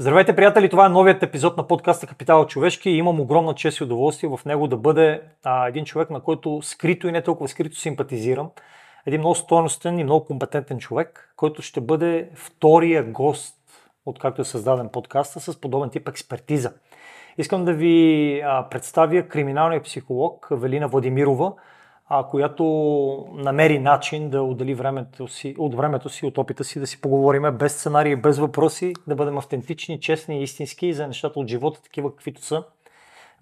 [0.00, 0.68] Здравейте, приятели!
[0.68, 4.40] Това е новият епизод на подкаста Капитал човешки и имам огромна чест и удоволствие в
[4.46, 8.50] него да бъде а, един човек, на който скрито и не толкова скрито симпатизирам.
[9.06, 13.56] Един много стойностен и много компетентен човек, който ще бъде втория гост,
[14.06, 16.72] откакто е създаден подкаста, с подобен тип експертиза.
[17.38, 21.52] Искам да ви а, представя криминалния психолог Велина Владимирова,
[22.12, 22.64] а, която
[23.32, 27.42] намери начин да отдели времето си, от времето си, от опита си, да си поговорим
[27.52, 32.10] без сценарии, без въпроси, да бъдем автентични, честни и истински за нещата от живота, такива
[32.10, 32.64] каквито са.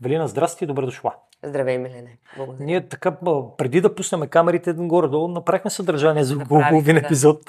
[0.03, 1.15] Велина, здрасти и добре дошла.
[1.43, 2.19] Здравей, Милене.
[2.37, 2.65] Благодаря.
[2.65, 3.17] Ние така,
[3.59, 7.01] преди да пуснем камерите горе-долу, направихме съдържание за половин да.
[7.01, 7.41] епизод.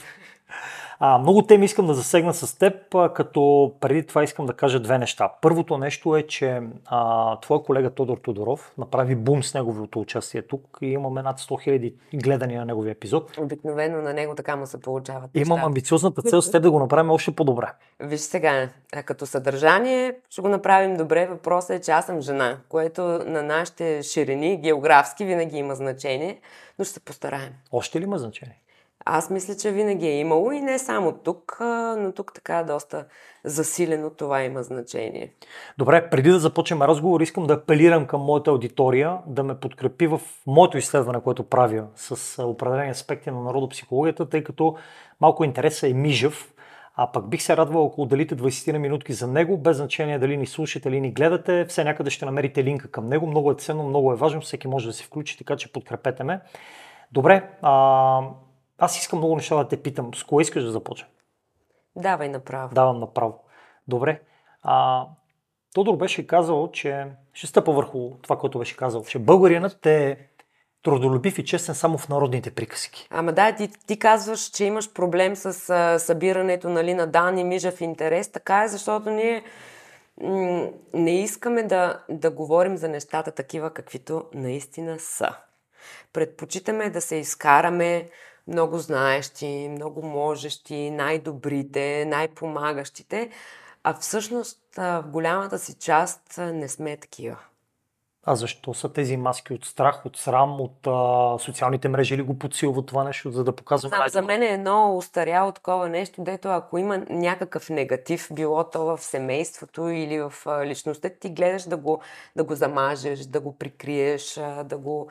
[1.02, 2.74] А, много теми искам да засегна с теб,
[3.14, 5.32] като преди това искам да кажа две неща.
[5.42, 10.78] Първото нещо е, че а, твой колега Тодор Тодоров направи бум с неговото участие тук
[10.82, 13.38] и имаме над 100 000 гледания на неговия епизод.
[13.38, 15.30] Обикновено на него така му се получават.
[15.34, 17.68] Имам амбициозната цел с теб да го направим още по-добре.
[18.00, 18.70] Виж сега,
[19.06, 21.28] като съдържание ще го направим добре.
[21.28, 26.40] Въпросът е, че аз съм жена, което на нашите ширини географски винаги има значение,
[26.80, 27.54] но ще се постараем.
[27.72, 28.60] Още ли има значение?
[29.06, 31.58] Аз мисля, че винаги е имало и не само тук,
[31.98, 33.06] но тук така доста
[33.44, 35.34] засилено това има значение.
[35.78, 40.22] Добре, преди да започнем разговор, искам да апелирам към моята аудитория да ме подкрепи в
[40.48, 44.76] моето изследване, което правя с определени аспекти на народопсихологията, тъй като
[45.22, 46.54] малко интереса е мижав,
[46.96, 50.38] а пък бих се радвал, ако отделите 20 на минутки за него, без значение дали
[50.38, 53.28] ни слушате или ни гледате, все някъде ще намерите линка към него.
[53.28, 56.40] Много е ценно, много е важно, всеки може да се включи, така че подкрепете ме.
[57.12, 58.22] Добре, а,
[58.80, 60.14] аз искам много неща да те питам.
[60.14, 61.08] С кое искаш да започна?
[61.96, 62.74] Давай направо.
[62.74, 63.40] Давам направо.
[63.88, 64.22] Добре.
[64.64, 65.06] А,
[65.74, 70.18] Тодор беше казал, че ще стъпа върху това, което беше казал, че българинът е
[70.84, 73.08] трудолюбив и честен само в народните приказки.
[73.12, 77.82] Ама да, ти, ти казваш, че имаш проблем с а, събирането нали, на данни, мижав
[77.82, 78.32] интерес.
[78.32, 79.44] Така е, защото ние
[80.22, 85.30] м- не искаме да, да говорим за нещата такива, каквито наистина са.
[86.14, 88.10] Предпочитаме да се изкараме
[88.50, 93.30] много знаещи, много можещи, най-добрите, най-помагащите,
[93.84, 97.38] а всъщност в голямата си част не сме такива.
[98.24, 102.40] А защо са тези маски от страх, от срам, от а, социалните мрежи или го
[102.40, 103.96] подсилват това нещо, за да показваме?
[103.96, 108.86] Знам, за мен е едно устаряло такова нещо, дето ако има някакъв негатив, било то
[108.86, 110.34] в семейството или в
[110.66, 112.02] личността, ти гледаш да го,
[112.36, 114.34] да го замажеш, да го прикриеш,
[114.64, 115.10] да го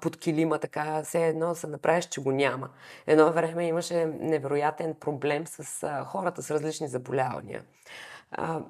[0.00, 2.68] под килима, така, все едно се направиш, че го няма.
[3.06, 7.62] Едно време имаше невероятен проблем с хората с различни заболявания.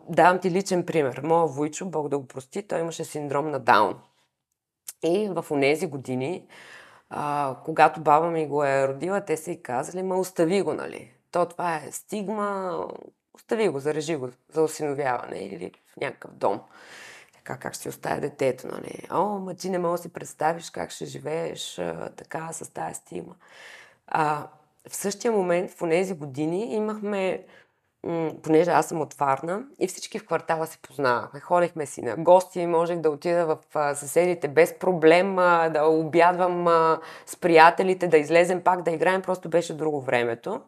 [0.09, 1.21] Давам ти личен пример.
[1.25, 4.01] Моя Войчо, Бог да го прости, той имаше синдром на Даун.
[5.03, 6.47] И в онези години,
[7.65, 11.13] когато баба ми го е родила, те са и казали, ма остави го, нали?
[11.31, 12.79] То това е стигма,
[13.35, 16.61] остави го, зарежи го за осиновяване или в някакъв дом
[17.45, 19.07] така как ще оставя детето, нали?
[19.11, 22.95] О, ма ти не мога да си представиш как ще живееш а, така с тази
[22.95, 23.35] стигма.
[24.07, 24.47] А,
[24.89, 27.45] в същия момент, в тези години, имахме,
[28.05, 31.41] м- понеже аз съм от Варна и всички в квартала се познавахме.
[31.41, 36.69] Ходихме си на гости, можех да отида в а, съседите без проблем, а, да обядвам
[36.69, 40.61] а, с приятелите, да излезем пак да играем, просто беше друго времето.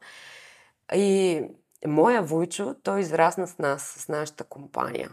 [0.94, 1.42] И
[1.86, 5.10] моя Войчо, той израсна с нас, с нашата компания.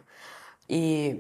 [0.70, 1.16] И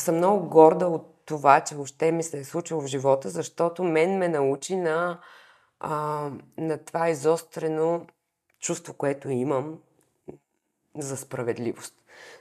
[0.00, 4.18] съм много горда от това, че въобще ми се е случило в живота, защото мен
[4.18, 5.20] ме научи на,
[5.80, 8.06] а, на това изострено
[8.60, 9.78] чувство, което имам
[10.98, 11.94] за справедливост.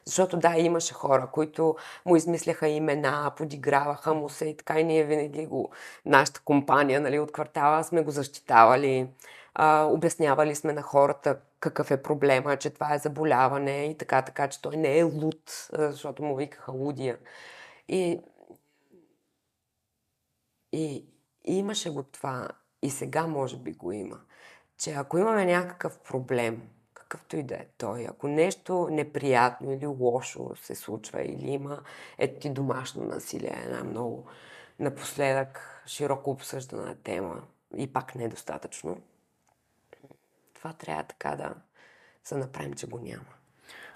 [0.06, 5.04] Защото да, имаше хора, които му измисляха имена, подиграваха му се и така и ние
[5.04, 5.70] винаги го,
[6.06, 9.08] нашата компания нали, от квартала сме го защитавали,
[9.54, 14.48] а, обяснявали сме на хората какъв е проблема, че това е заболяване и така, така,
[14.48, 17.18] че той не е луд, защото му викаха лудия.
[17.88, 18.20] И,
[20.72, 21.06] и,
[21.46, 22.48] и имаше го това,
[22.82, 24.20] и сега може би го има,
[24.78, 30.56] че ако имаме някакъв проблем, какъвто и да е той, ако нещо неприятно или лошо
[30.56, 31.82] се случва, или има
[32.18, 34.26] ето ти домашно насилие, една много
[34.80, 37.44] напоследък широко обсъждана тема
[37.78, 39.02] и пак недостатъчно,
[40.56, 41.54] това трябва така да
[42.24, 43.26] се направим, че го няма.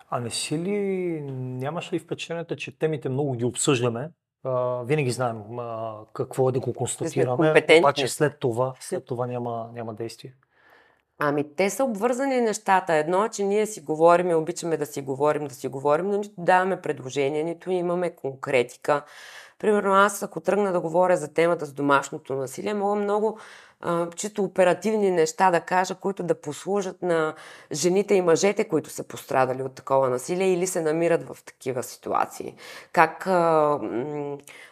[0.10, 4.10] А не си ли, нямаш ли впечатлението, че темите много ги обсъждаме?
[4.44, 9.70] А, винаги знаем а, какво е да го констатираме, обаче след това, след това няма,
[9.74, 10.34] няма действие.
[11.22, 12.94] Ами те са обвързани нещата.
[12.94, 16.18] Едно е, че ние си говорим и обичаме да си говорим, да си говорим, но
[16.18, 19.04] нито даваме предложения, нито имаме конкретика.
[19.60, 23.40] Примерно аз, ако тръгна да говоря за темата с домашното насилие, мога много
[23.82, 27.36] а, чисто оперативни неща да кажа, които да послужат на
[27.72, 32.56] жените и мъжете, които са пострадали от такова насилие или се намират в такива ситуации.
[32.92, 33.80] Как а,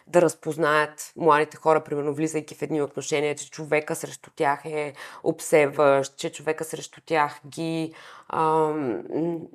[0.06, 6.16] да разпознаят младите хора, примерно влизайки в едни отношения, че човека срещу тях е обсебващ,
[6.16, 7.94] че човека срещу тях ги
[8.28, 8.72] а,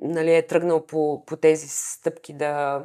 [0.00, 2.82] нали, е тръгнал по, по тези стъпки да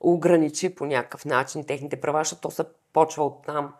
[0.00, 3.72] ограничи по някакъв начин техните права, защото то се почва от там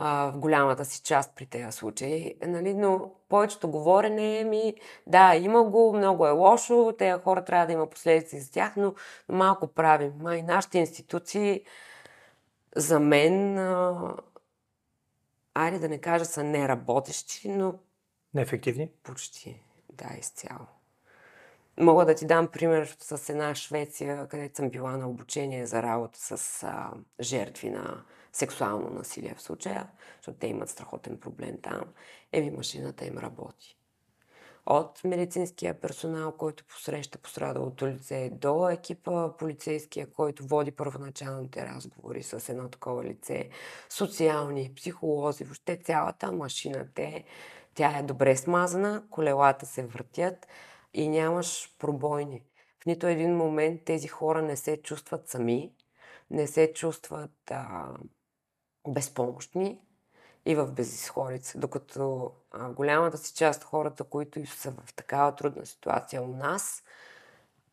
[0.00, 2.34] в голямата си част при тези случаи.
[2.42, 2.74] Нали?
[2.74, 4.74] Но повечето говорене ми,
[5.06, 8.94] да, има го, много е лошо, тези хора трябва да има последици за тях, но
[9.28, 10.12] малко правим.
[10.20, 11.64] Май нашите институции
[12.76, 14.16] за мен, а,
[15.54, 17.74] айде да не кажа са неработещи, но...
[18.34, 18.90] Неефективни?
[19.02, 19.62] Почти,
[19.92, 20.66] да, изцяло.
[21.80, 26.18] Мога да ти дам пример с една Швеция, където съм била на обучение за работа
[26.18, 31.82] с а, жертви на сексуално насилие в случая, защото те имат страхотен проблем там.
[32.32, 33.76] Еми, машината им работи.
[34.66, 42.48] От медицинския персонал, който посреща пострадалото лице, до екипа полицейския, който води първоначалните разговори с
[42.48, 43.48] едно такова лице,
[43.88, 47.24] социални, психолози, въобще цялата машина, те,
[47.74, 50.46] тя е добре смазана, колелата се въртят
[50.94, 52.42] и нямаш пробойни.
[52.82, 55.72] В нито един момент тези хора не се чувстват сами,
[56.30, 57.88] не се чувстват а,
[58.88, 59.80] безпомощни
[60.46, 61.58] и в безисходица.
[61.58, 66.82] Докато а, голямата си част хората, които са в такава трудна ситуация у нас,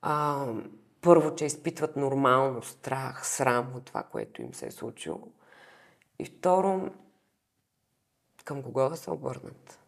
[0.01, 0.47] а,
[1.01, 5.27] първо, че изпитват нормално страх, срам от това, което им се е случило.
[6.19, 6.89] И второ,
[8.45, 9.79] към кого да се обърнат?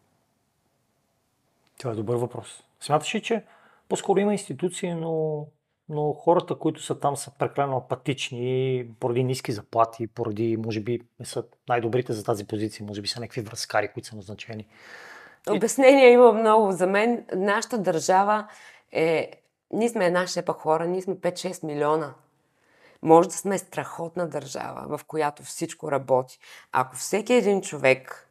[1.78, 2.62] Това е добър въпрос.
[2.80, 3.44] Смяташ ли, че
[3.88, 5.46] по-скоро има институции, но
[5.90, 11.26] но хората, които са там, са прекалено апатични поради ниски заплати, поради, може би, не
[11.26, 14.66] са най-добрите за тази позиция, може би са някакви връзкари, които са назначени.
[15.50, 16.72] Обяснения има много.
[16.72, 18.48] За мен нашата държава
[18.92, 19.30] е...
[19.72, 22.14] Ние сме една шепа хора, ние сме 5-6 милиона.
[23.02, 26.38] Може да сме страхотна държава, в която всичко работи.
[26.72, 28.28] Ако всеки един човек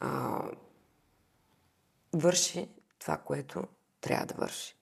[0.00, 0.42] а,
[2.12, 2.68] върши
[2.98, 3.62] това, което
[4.00, 4.76] трябва да върши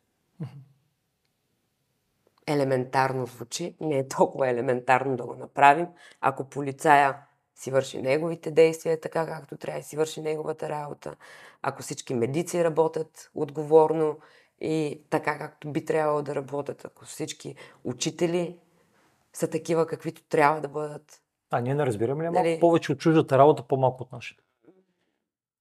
[2.49, 5.87] елементарно звучи, не е толкова елементарно да го направим,
[6.21, 7.17] ако полицая
[7.55, 11.17] си върши неговите действия така, както трябва да си върши неговата работа,
[11.63, 14.19] ако всички медици работят отговорно
[14.61, 17.55] и така, както би трябвало да работят, ако всички
[17.85, 18.59] учители
[19.33, 21.23] са такива, каквито трябва да бъдат.
[21.51, 24.43] А ние не разбираме ли малко повече от чуждата работа, по-малко от нашата?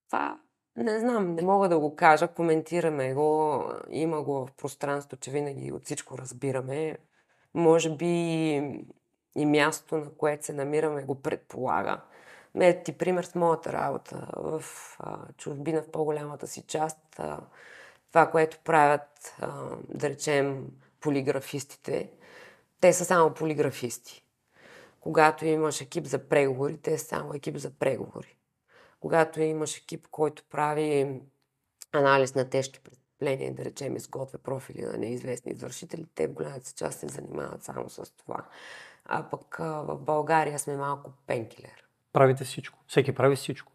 [0.08, 0.40] Това
[0.78, 5.72] не знам, не мога да го кажа, коментираме го, има го в пространство, че винаги
[5.72, 6.98] от всичко разбираме.
[7.54, 8.08] Може би
[9.36, 12.02] и мястото, на което се намираме, го предполага.
[12.56, 14.28] Ме ти пример с моята работа.
[14.38, 14.64] В
[15.00, 17.40] а, чужбина, в по-голямата си част, а,
[18.12, 20.68] това, което правят, а, да речем,
[21.00, 22.12] полиграфистите,
[22.82, 24.24] те са само полиграфисти.
[25.00, 28.37] Когато имаш екип за преговори, те са само екип за преговори
[29.00, 31.22] когато имаш екип, който прави
[31.92, 37.00] анализ на тежки престъпления, да речем изготвя профили на неизвестни извършители, те в голямата част
[37.00, 38.46] се занимават само с това.
[39.06, 41.88] А пък в България сме малко пенкилер.
[42.14, 42.80] Правите всичко.
[42.88, 43.72] Всеки прави всичко.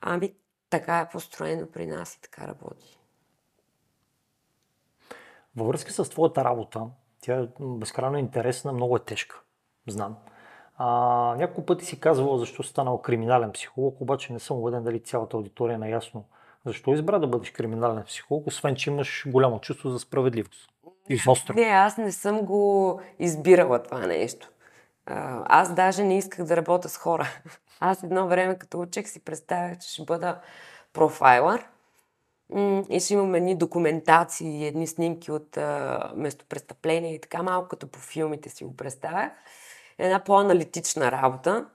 [0.00, 0.34] Ами,
[0.70, 2.98] така е построено при нас и така работи.
[5.56, 6.86] Във връзка с твоята работа,
[7.20, 9.42] тя е безкрайно интересна, много е тежка.
[9.88, 10.16] Знам.
[10.76, 10.86] А,
[11.38, 15.74] няколко пъти си казвал защо станал криминален психолог, обаче не съм убеден дали цялата аудитория
[15.74, 16.24] е наясно.
[16.66, 20.68] Защо избра да бъдеш криминален психолог, освен че имаш голямо чувство за справедливост?
[21.08, 21.54] Изостро.
[21.54, 24.50] Не, аз не съм го избирала това нещо.
[25.46, 27.28] Аз даже не исках да работя с хора.
[27.80, 30.40] Аз едно време, като учех, си представях, че ще бъда
[30.92, 31.66] профайлър
[32.90, 35.58] и ще имам едни документации, едни снимки от
[36.14, 39.32] местопрестъпления и така малко като по филмите си го представях
[39.98, 41.66] една по-аналитична работа.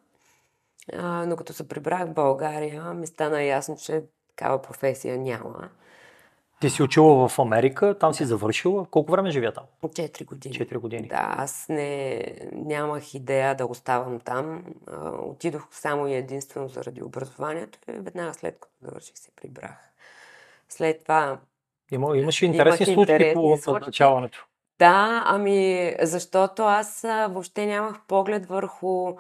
[0.94, 5.70] А, но като се прибрах в България, ми стана ясно, че такава професия няма.
[6.62, 8.86] Ти си учила в Америка, там си завършила.
[8.86, 9.64] Колко време живя там?
[9.96, 10.56] Четири години.
[10.56, 11.08] Четири години.
[11.08, 14.64] Да, аз не, нямах идея да оставам там.
[14.88, 19.76] А, отидох само и единствено заради образованието и веднага след като завърших се прибрах.
[20.70, 21.40] След това...
[21.92, 24.48] Има, имаше интересни случаи по назначаването.
[24.80, 29.18] Да, ами защото аз а, въобще нямах поглед върху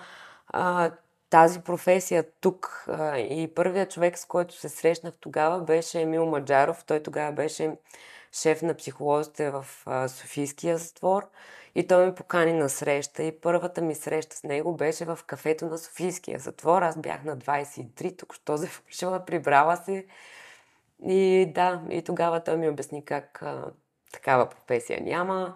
[0.47, 0.91] а,
[1.29, 2.85] тази професия тук.
[2.87, 6.83] А, и първият човек, с който се срещнах тогава, беше Емил Маджаров.
[6.85, 7.77] Той тогава беше
[8.31, 9.65] шеф на психолозите в
[10.07, 11.29] Софийския затвор
[11.75, 15.65] и той ме покани на среща и първата ми среща с него беше в кафето
[15.65, 16.81] на Софийския затвор.
[16.81, 20.05] Аз бях на 23, тук що завършила, прибрала се.
[21.07, 23.71] И да, и тогава той ми обясни как а,
[24.11, 25.55] такава професия няма.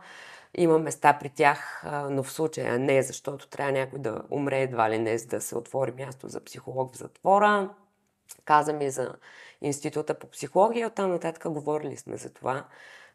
[0.57, 4.99] Има места при тях, но в случая не, защото трябва някой да умре едва ли
[4.99, 7.69] не, за да се отвори място за психолог в затвора.
[8.45, 9.15] Каза ми за
[9.61, 12.65] Института по психология, оттам нататък говорили сме за това,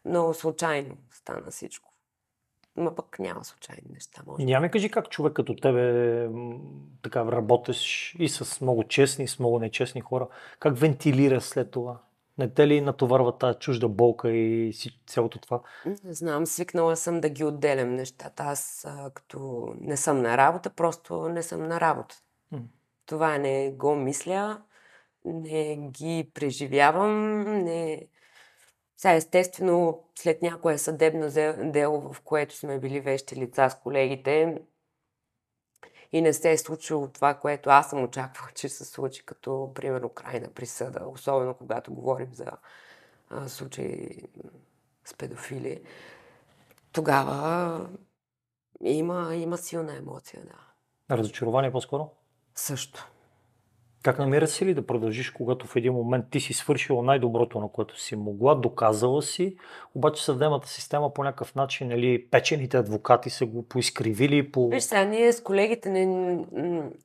[0.05, 1.89] но случайно стана всичко.
[2.75, 4.21] Ма пък няма случайни неща.
[4.27, 4.45] Може.
[4.45, 6.29] Няма кажи как човек като тебе
[7.01, 10.27] така работиш и с много честни, и с много нечестни хора.
[10.59, 11.97] Как вентилира след това?
[12.39, 14.73] Не те ли натоварва тази чужда болка и
[15.07, 15.61] цялото това?
[15.85, 18.43] Не знам, свикнала съм да ги отделям нещата.
[18.43, 22.15] Аз а, като не съм на работа, просто не съм на работа.
[22.53, 22.61] Mm.
[23.05, 24.61] Това не го мисля,
[25.25, 28.07] не ги преживявам, не...
[28.97, 31.29] Сега, естествено, след някое съдебно
[31.71, 34.61] дело, в което сме били вещи лица с колегите,
[36.11, 40.09] и не се е случило това, което аз съм очаквала, че се случи, като, примерно,
[40.09, 42.51] крайна присъда, особено когато говорим за
[43.29, 44.23] а, случаи
[45.05, 45.81] с педофили,
[46.91, 47.89] тогава
[48.81, 51.15] има, има силна емоция, да.
[51.17, 52.11] Разочарование по-скоро?
[52.55, 53.11] Също.
[54.03, 57.67] Как намираш си ли да продължиш, когато в един момент ти си свършила най-доброто, на
[57.67, 59.57] което си могла, доказала си,
[59.95, 64.69] обаче съдебната система по някакъв начин, нали, печените адвокати са го поизкривили по...
[64.69, 66.45] Виж сега, ние с колегите не...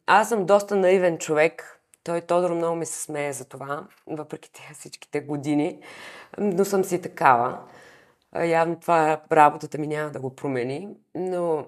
[0.06, 1.80] Аз съм доста наивен човек.
[2.04, 5.80] Той Тодор много ми се смее за това, въпреки тези всичките години.
[6.38, 7.58] Но съм си такава.
[8.44, 10.88] Явно това работата ми няма да го промени.
[11.14, 11.66] Но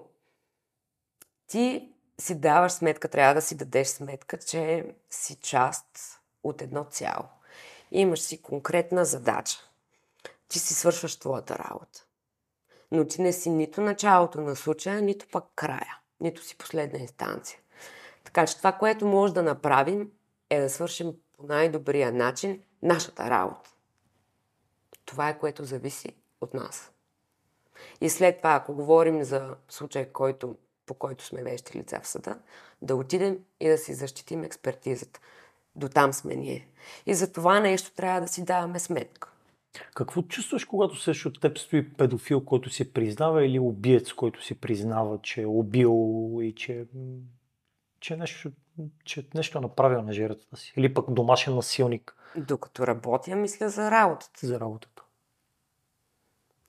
[1.47, 1.89] ти
[2.21, 7.25] си даваш сметка, трябва да си дадеш сметка, че си част от едно цяло.
[7.91, 9.57] Имаш си конкретна задача.
[10.47, 12.03] Ти си свършваш твоята работа.
[12.91, 15.97] Но ти не си нито началото на случая, нито пък края.
[16.19, 17.59] Нито си последна инстанция.
[18.23, 20.11] Така че това, което може да направим,
[20.49, 23.69] е да свършим по най-добрия начин нашата работа.
[25.05, 26.91] Това е което зависи от нас.
[28.01, 30.55] И след това, ако говорим за случай, който
[30.87, 32.39] по който сме вещи лица в съда,
[32.81, 35.19] да отидем и да си защитим експертизата.
[35.75, 36.67] До там сме ние.
[37.05, 39.31] И за това нещо трябва да си даваме сметка.
[39.95, 45.19] Какво чувстваш, когато срещу теб стои педофил, който си признава или убиец, който си признава,
[45.21, 46.85] че е убил и че,
[47.99, 48.51] че, нещо,
[49.03, 50.73] че нещо е направил на жертвата си?
[50.77, 52.15] Или пък домашен насилник?
[52.35, 54.47] Докато работя, мисля за работата.
[54.47, 55.03] За работата.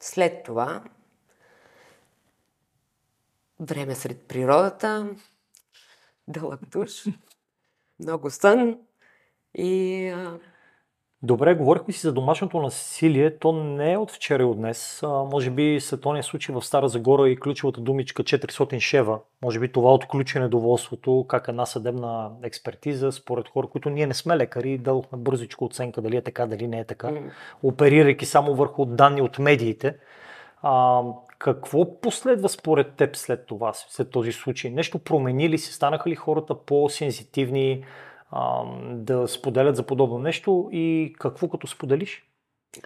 [0.00, 0.84] След това
[3.60, 5.10] време сред природата,
[6.28, 7.04] дълъг душ,
[8.00, 8.78] много сън
[9.54, 10.08] и...
[10.08, 10.38] А...
[11.22, 13.38] Добре, говорихме си за домашното насилие.
[13.38, 15.02] То не е от вчера и от днес.
[15.02, 19.18] А, може би след този случай в Стара Загора и ключовата думичка 400 шева.
[19.42, 24.36] Може би това отключи недоволството, как една съдебна експертиза, според хора, които ние не сме
[24.36, 27.30] лекари, дадохме бързичко оценка дали е така, дали не е така, mm.
[27.62, 29.96] оперирайки само върху данни от медиите.
[30.62, 31.02] А,
[31.38, 34.70] какво последва според теб след това, след този случай?
[34.70, 35.72] Нещо промени ли се?
[35.72, 37.84] Станаха ли хората по-сензитивни
[38.90, 42.24] да споделят за подобно нещо и какво като споделиш?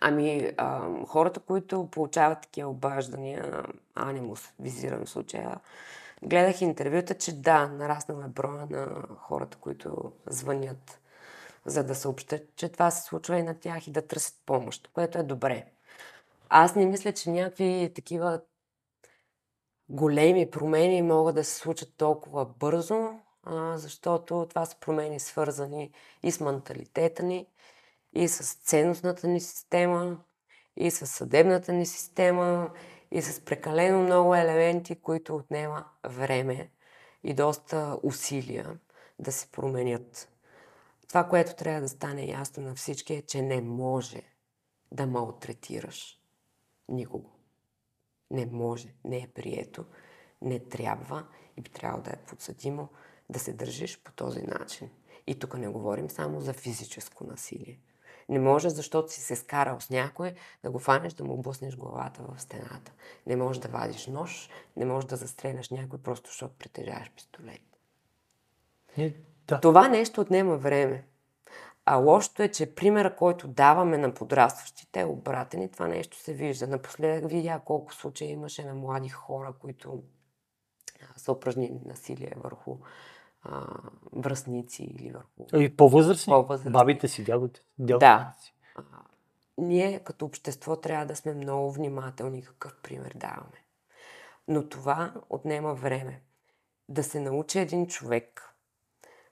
[0.01, 3.63] Ами, а, хората, които получават такива обаждания,
[3.95, 5.61] анимус, визирам случая,
[6.23, 8.87] гледах интервюта, че да, нараснал е броя на
[9.19, 11.01] хората, които звънят,
[11.65, 15.19] за да съобщат, че това се случва и на тях и да търсят помощ, което
[15.19, 15.65] е добре.
[16.55, 18.41] Аз не мисля, че някакви такива
[19.89, 23.11] големи промени могат да се случат толкова бързо,
[23.43, 25.93] а, защото това са промени свързани
[26.23, 27.47] и с менталитета ни,
[28.13, 30.19] и с ценностната ни система,
[30.77, 32.71] и с съдебната ни система,
[33.11, 36.71] и с прекалено много елементи, които отнема време
[37.25, 38.79] и доста усилия
[39.19, 40.29] да се променят.
[41.09, 44.23] Това, което трябва да стане ясно на всички е, че не може
[44.91, 46.22] да малтретираш
[46.93, 47.31] никого.
[48.31, 49.85] Не може, не е прието,
[50.43, 52.89] не трябва и би трябвало да е подсъдимо
[53.31, 54.91] да се държиш по този начин.
[55.27, 57.81] И тук не говорим само за физическо насилие.
[58.29, 62.23] Не може, защото си се скарал с някой, да го фанеш, да му блъснеш главата
[62.23, 62.93] в стената.
[63.27, 67.61] Не може да вадиш нож, не може да застреляш някой, просто защото притежаваш пистолет.
[68.99, 69.15] Не,
[69.49, 69.61] да.
[69.61, 71.05] Това нещо отнема време.
[71.85, 76.35] А лошото е, че примера, който даваме на подрастващите е обратен и това нещо се
[76.35, 76.67] вижда.
[76.67, 80.03] Напоследък видя колко случаи имаше на млади хора, които
[81.17, 82.79] са упражнили насилие върху
[83.43, 83.67] а,
[84.13, 85.57] връзници или върху...
[85.57, 86.31] И по-възрастни?
[86.31, 86.73] по-възрастни.
[86.73, 88.35] Бабите си, дядовете, дядовете да.
[88.41, 88.55] си.
[89.59, 93.65] ние като общество трябва да сме много внимателни какъв пример даваме.
[94.49, 96.23] Но това отнема време.
[96.89, 98.55] Да се научи един човек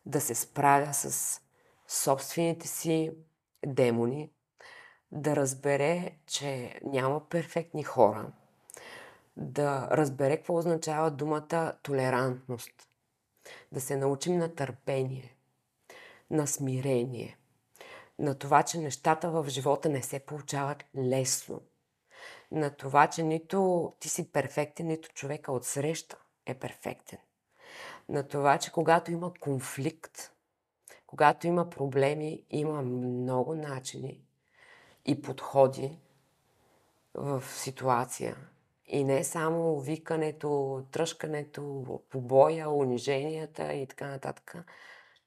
[0.07, 1.41] да се справя с
[1.91, 3.13] собствените си
[3.67, 4.31] демони,
[5.13, 8.33] да разбере, че няма перфектни хора,
[9.37, 12.89] да разбере какво означава думата толерантност,
[13.73, 15.37] да се научим на търпение,
[16.31, 17.39] на смирение,
[18.19, 21.63] на това, че нещата в живота не се получават лесно,
[22.51, 27.19] на това, че нито ти си перфектен, нито човека от среща е перфектен,
[28.09, 30.33] на това, че когато има конфликт,
[31.11, 34.21] когато има проблеми, има много начини
[35.07, 35.99] и подходи
[37.15, 38.37] в ситуация.
[38.87, 44.57] И не само викането, тръжкането, побоя, униженията и така нататък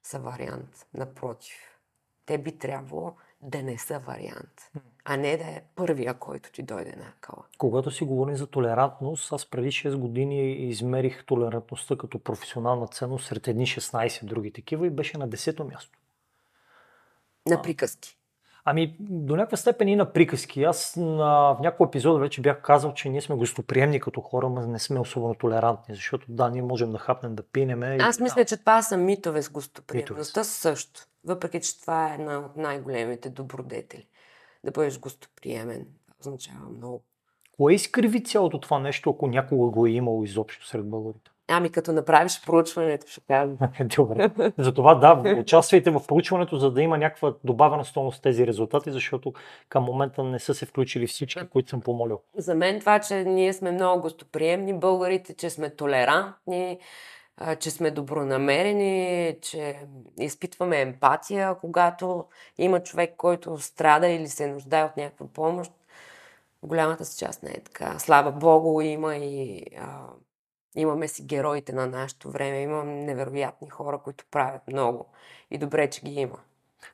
[0.02, 0.86] са вариант.
[0.94, 1.80] Напротив,
[2.26, 3.12] те би трябвало
[3.42, 4.70] да не са вариант,
[5.04, 7.44] а не да е първия, който ти дойде на акъла.
[7.58, 13.48] Когато си говорим за толерантност, аз преди 6 години измерих толерантността като професионална ценност сред
[13.48, 15.98] едни 16 други такива и беше на 10-то място.
[17.48, 18.18] На приказки.
[18.66, 20.64] Ами, до някаква степен и на приказки.
[20.64, 24.66] Аз на, в някой епизод вече бях казал, че ние сме гостоприемни като хора, но
[24.66, 27.96] не сме особено толерантни, защото да, ние можем да хапнем, да пинеме.
[28.00, 28.44] Аз и, мисля, да.
[28.44, 31.00] че това са митове с гостоприемността Митове също.
[31.24, 34.06] Въпреки, че това е една от най-големите добродетели.
[34.64, 35.86] Да бъдеш гостоприемен
[36.20, 37.02] означава много.
[37.56, 41.30] Кое изкриви цялото това нещо, ако някога го е имало изобщо сред българите?
[41.48, 43.52] Ами като направиш проучването, ще кажа.
[43.96, 44.30] Добре.
[44.58, 49.32] Затова да, участвайте в проучването, за да има някаква добавена стойност тези резултати, защото
[49.68, 52.20] към момента не са се включили всички, които съм помолил.
[52.36, 56.78] За мен това, че ние сме много гостоприемни, българите, че сме толерантни,
[57.60, 59.86] че сме добронамерени, че
[60.18, 62.24] изпитваме емпатия, когато
[62.58, 65.72] има човек, който страда или се нуждае от някаква помощ.
[66.62, 67.98] Голямата си част не е така.
[67.98, 70.06] Слава Богу, има и а,
[70.76, 72.60] имаме си героите на нашето време.
[72.60, 75.06] Имам невероятни хора, които правят много.
[75.50, 76.38] И добре, че ги има.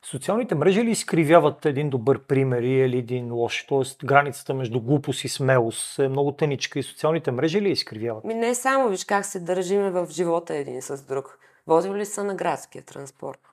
[0.03, 3.67] Социалните мрежи ли изкривяват един добър пример или един лош?
[3.69, 8.25] Тоест границата между глупост и смелост е много тъничка и социалните мрежи ли изкривяват?
[8.25, 11.39] Ми не само, виж как се държиме в живота един с друг.
[11.67, 13.50] Возил ли са на градския транспорт?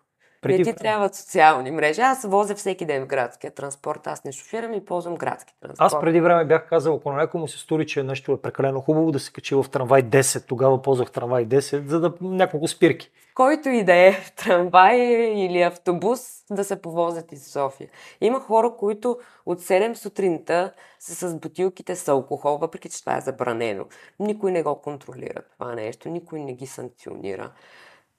[0.47, 2.01] Преди не ти трябват социални мрежи.
[2.01, 4.07] Аз возя всеки ден в градския транспорт.
[4.07, 5.93] Аз не шофирам и ползвам градски транспорт.
[5.93, 8.81] Аз преди време бях казал, ако на някой му се стори, че нещо е прекалено
[8.81, 13.11] хубаво да се качи в трамвай 10, тогава ползвах трамвай 10, за да няколко спирки.
[13.35, 14.97] Който и да е в трамвай
[15.35, 16.19] или автобус
[16.51, 17.89] да се повозят из София.
[18.21, 23.21] Има хора, които от 7 сутринта са с бутилките с алкохол, въпреки че това е
[23.21, 23.85] забранено.
[24.19, 27.51] Никой не го контролира това нещо, никой не ги санкционира.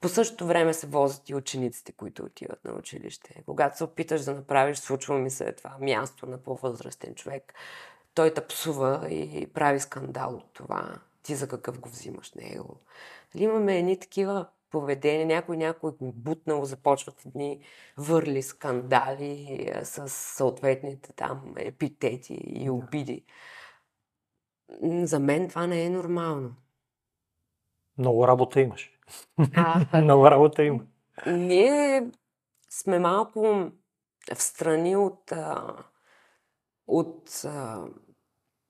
[0.01, 3.43] По същото време се возят и учениците, които отиват на училище.
[3.45, 7.53] Когато се опиташ да направиш, случва ми се това място на по-възрастен човек,
[8.13, 10.99] той те псува и прави скандал от това.
[11.23, 12.79] Ти за какъв го взимаш него?
[13.33, 17.61] Дали имаме едни такива поведения, някой някой го бутнал, започват едни
[17.97, 23.23] върли, скандали е, с съответните там епитети и обиди.
[24.83, 26.55] За мен това не е нормално.
[27.97, 28.98] Много работа имаш.
[29.55, 30.79] А, Много работа има.
[31.27, 32.07] Ние
[32.69, 33.71] сме малко
[34.35, 35.33] в страни от,
[36.87, 37.45] от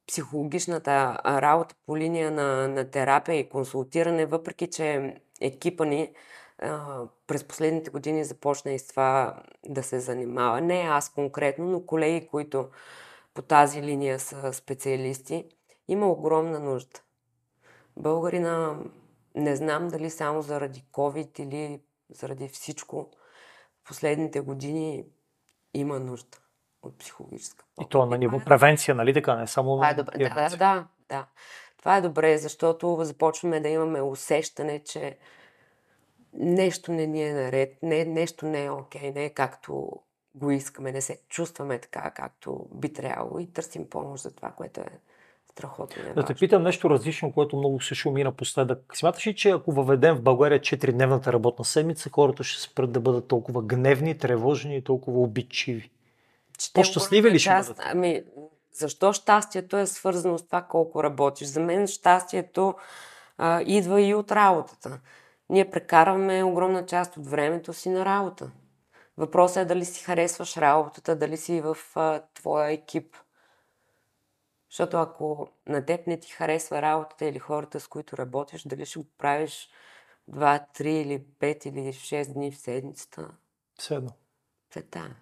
[0.07, 6.13] психологичната работа по линия на, на терапия и консултиране, въпреки че екипа ни
[6.61, 10.61] а, през последните години започна и с това да се занимава.
[10.61, 12.69] Не аз конкретно, но колеги, които
[13.33, 15.45] по тази линия са специалисти,
[15.87, 16.99] има огромна нужда.
[17.97, 18.77] Българина,
[19.35, 23.09] не знам дали само заради COVID или заради всичко,
[23.83, 25.05] в последните години
[25.73, 26.37] има нужда
[26.81, 27.91] от психологическа И помощ.
[27.91, 30.17] то на ниво превенция, нали така, не само Това е добре.
[30.17, 31.27] Да, да, да, да.
[31.77, 35.17] Това е добре, защото започваме да имаме усещане, че
[36.33, 39.89] нещо не ни е наред, не, нещо не е окей, не е както
[40.35, 44.81] го искаме, не се чувстваме така, както би трябвало и търсим помощ за това, което
[44.81, 44.99] е
[45.59, 46.03] страхотно.
[46.11, 48.79] и Да те питам нещо различно, което много се шуми напоследък.
[48.93, 53.27] Смяташ ли, че ако въведем в България 4-дневната работна седмица, хората ще спрат да бъдат
[53.27, 57.83] толкова гневни, тревожни и толкова те По-щастливи ли ще част- бъдат?
[57.91, 58.23] Ами,
[58.73, 61.47] защо щастието е свързано с това колко работиш?
[61.47, 62.75] За мен щастието
[63.37, 64.99] а, идва и от работата.
[65.49, 68.51] Ние прекарваме огромна част от времето си на работа.
[69.17, 73.15] Въпросът е дали си харесваш работата, дали си в а, твоя екип.
[74.69, 78.99] Защото ако на теб не ти харесва работата или хората, с които работиш, дали ще
[78.99, 79.69] го правиш
[80.31, 83.29] 2, 3 или 5 или 6 дни в седмицата,
[83.79, 84.11] Все едно.
[84.91, 85.15] та.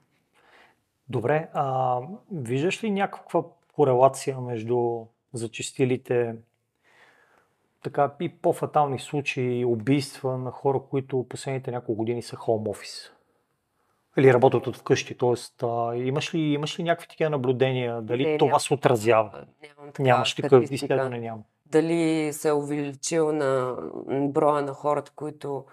[1.10, 2.00] Добре, а
[2.32, 6.36] виждаш ли някаква корелация между зачистилите
[7.84, 13.12] така и по-фатални случаи, убийства на хора, които последните няколко години са хоум офис?
[14.18, 15.98] Или работят от вкъщи, т.е.
[15.98, 18.02] имаш ли, имаш ли някакви такива наблюдения?
[18.02, 18.60] Дали Не, това нямам.
[18.60, 19.32] се отразява?
[19.34, 21.42] Нямам такава Нямаш такъв изследване, няма.
[21.66, 23.76] Дали се е увеличил на
[24.08, 25.66] броя на хората, които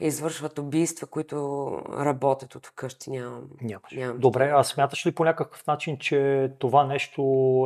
[0.00, 3.42] извършват убийства, които работят от вкъщи, нямам.
[3.62, 3.92] Нямаш.
[3.92, 7.22] Нямам Добре, а смяташ ли по някакъв начин, че това нещо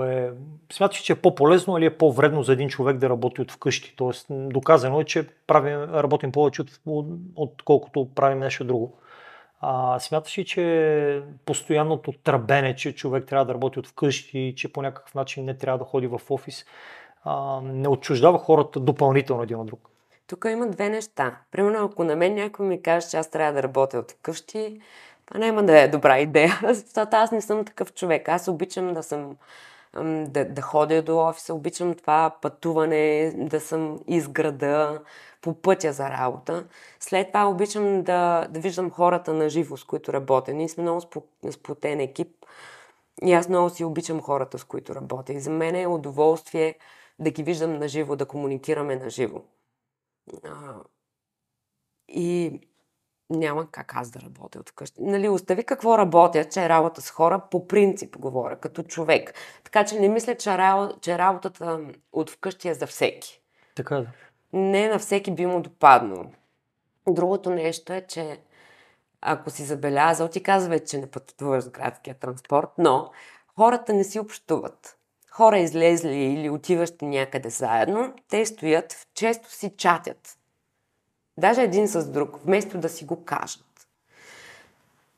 [0.06, 0.32] е...
[0.72, 3.96] Смяташ, ли, че е по-полезно или е по-вредно за един човек да работи от вкъщи?
[3.96, 6.70] Тоест, доказано е, че правим, работим повече от,
[7.36, 8.98] отколкото правим нещо друго.
[9.64, 14.82] А, смяташ ли, че постоянното тръбене, че човек трябва да работи от вкъщи, че по
[14.82, 16.64] някакъв начин не трябва да ходи в офис,
[17.24, 19.88] а, не отчуждава хората допълнително един от друг?
[20.26, 21.36] Тук има две неща.
[21.50, 24.80] Примерно, ако на мен някой ми каже, че аз трябва да работя от вкъщи,
[25.26, 28.28] това няма да е добра идея, защото аз не съм такъв човек.
[28.28, 29.36] Аз обичам да съм
[30.26, 35.00] да, да ходя до офиса, обичам това пътуване, да съм из града,
[35.42, 36.66] по пътя за работа.
[37.00, 40.52] След това обичам да, да виждам хората на живо, с които работя.
[40.52, 41.00] Ние сме много
[41.50, 42.28] сплотен екип
[43.22, 45.32] и аз много си обичам хората, с които работя.
[45.32, 46.74] И за мен е удоволствие
[47.18, 49.42] да ги виждам на живо, да комуникираме на живо.
[52.08, 52.60] И
[53.30, 55.02] няма как аз да работя от вкъщи.
[55.02, 59.34] Нали, остави какво работя, че е работа с хора, по принцип говоря, като човек.
[59.64, 60.56] Така че не мисля, че,
[61.00, 61.80] че работата
[62.12, 63.42] от вкъщи е за всеки.
[63.74, 64.06] Така да.
[64.52, 66.24] Не на всеки би му допаднало.
[67.08, 68.40] Другото нещо е, че
[69.20, 73.10] ако си забелязал, ти казва, че не пътуваш с градския транспорт, но
[73.56, 74.98] хората не си общуват.
[75.30, 80.38] Хора излезли или отиващи някъде заедно, те стоят, често си чатят.
[81.38, 83.88] Даже един с друг, вместо да си го кажат.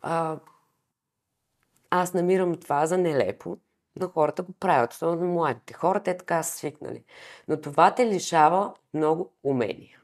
[0.03, 0.37] А,
[1.91, 3.57] аз намирам това за нелепо,
[3.97, 5.75] но хората го правят, особено младите.
[5.75, 7.05] Хората е така свикнали.
[7.49, 10.01] Но това те лишава много умения.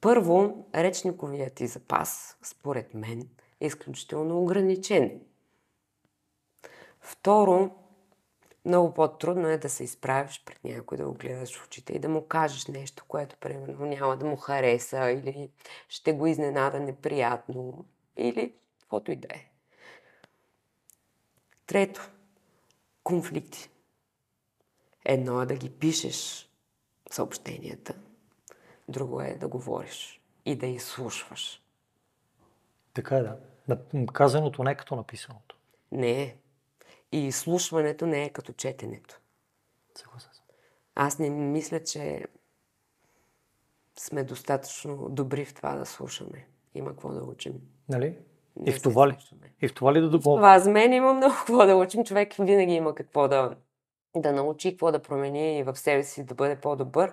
[0.00, 3.28] Първо, речниковият ти запас, според мен,
[3.60, 5.20] е изключително ограничен.
[7.00, 7.70] Второ,
[8.64, 12.08] много по-трудно е да се изправиш пред някой, да го гледаш в очите и да
[12.08, 15.50] му кажеш нещо, което примерно няма да му хареса или
[15.88, 17.84] ще го изненада неприятно
[18.16, 19.49] или каквото и да е.
[21.70, 22.10] Трето,
[23.02, 23.70] конфликти.
[25.04, 26.50] Едно е да ги пишеш
[27.10, 27.94] съобщенията,
[28.88, 31.62] друго е да говориш и да изслушваш.
[32.94, 33.36] Така е, да.
[34.12, 35.56] Казаното не е като написаното.
[35.92, 36.36] Не е.
[37.12, 39.20] И изслушването не е като четенето.
[39.94, 40.44] Съгласен съм.
[40.94, 42.24] Аз не мисля, че
[43.98, 46.48] сме достатъчно добри в това да слушаме.
[46.74, 47.60] Има какво да учим.
[47.88, 48.18] Нали?
[48.56, 49.16] Не И в това ли?
[49.62, 50.38] И в това ли да допълня?
[50.38, 52.04] Това за мен има много какво да учим.
[52.04, 53.56] Човек винаги има какво да,
[54.16, 57.12] да научи, какво да промени и в себе си да бъде по-добър.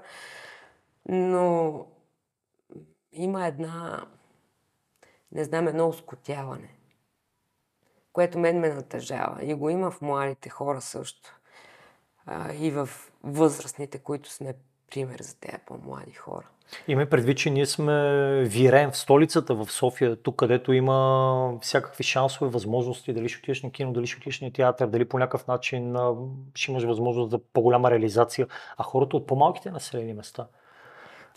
[1.09, 1.85] Но
[3.11, 4.05] има една,
[5.31, 6.69] не знам, едно оскотяване,
[8.13, 9.43] което мен ме натъжава.
[9.43, 11.39] И го има в младите хора също.
[12.25, 12.89] А, и в
[13.23, 14.53] възрастните, които сме
[14.91, 16.45] пример за тези по-млади хора.
[16.87, 22.51] Има предвид, че ние сме вирен в столицата, в София, тук където има всякакви шансове,
[22.51, 25.95] възможности, дали ще отидеш на кино, дали ще отидеш на театър, дали по някакъв начин
[26.55, 28.47] ще имаш възможност за по-голяма реализация,
[28.77, 30.47] а хората от по-малките населени места.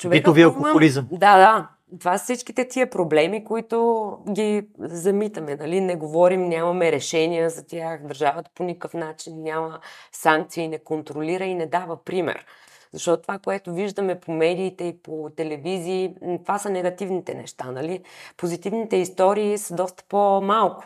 [0.04, 1.08] Ако има- алкохолизъм.
[1.10, 1.68] Да, да.
[2.00, 5.56] Това са всичките тия проблеми, които ги замитаме.
[5.56, 5.80] Нали?
[5.80, 8.02] Не говорим, нямаме решения за тях.
[8.06, 9.80] Държавата по никакъв начин няма
[10.12, 12.46] санкции, не контролира и не дава пример.
[12.92, 17.70] Защото това, което виждаме по медиите и по телевизии, това са негативните неща.
[17.70, 18.03] Нали?
[18.37, 20.85] Позитивните истории са доста по-малко.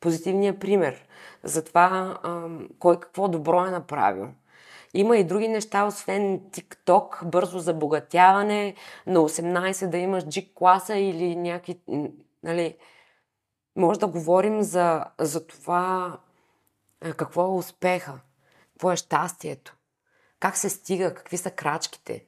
[0.00, 1.06] Позитивният пример
[1.42, 2.18] за това
[2.78, 4.28] кой какво добро е направил.
[4.94, 8.74] Има и други неща, освен TikTok, бързо забогатяване,
[9.06, 11.80] на 18 да имаш G-класа или някакви...
[12.42, 12.76] Нали,
[13.76, 16.18] може да говорим за, за това
[17.16, 18.20] какво е успеха,
[18.72, 19.75] какво е щастието,
[20.40, 22.24] как се стига, какви са крачките.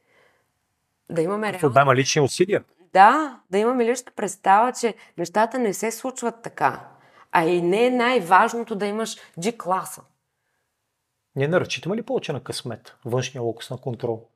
[1.10, 1.68] Да имаме реално...
[1.68, 2.64] обема лични усилия.
[2.92, 6.88] Да, да имаме лична представа, че нещата не се случват така.
[7.32, 10.00] А и не е най-важното да имаш G-класа.
[11.36, 14.28] Ние не разчитаме ли повече на късмет, външния локус на контрол?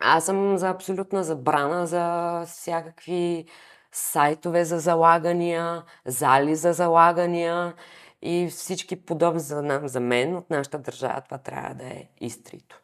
[0.00, 3.46] Аз съм за абсолютна забрана за всякакви
[3.92, 7.74] сайтове за залагания, зали за залагания
[8.22, 11.20] и всички подобни за, нам, за мен от нашата държава.
[11.20, 12.81] Това трябва да е изтрито.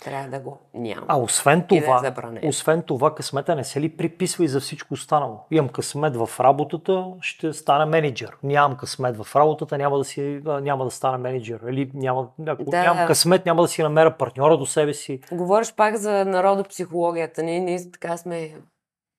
[0.00, 1.06] Трябва да го няма.
[1.08, 2.48] А освен да е това, забранено.
[2.48, 5.40] освен това, късмета не се ли приписва и за всичко останало?
[5.50, 8.36] Имам късмет в работата, ще стана менеджер.
[8.42, 11.60] Нямам късмет в работата, няма да, си, няма да стана менеджер.
[11.68, 12.82] Или няма, ако Да.
[12.82, 15.20] нямам късмет, няма да си намеря партньора до себе си.
[15.32, 17.42] Говориш пак за народопсихологията.
[17.42, 18.54] Ние, ние така сме...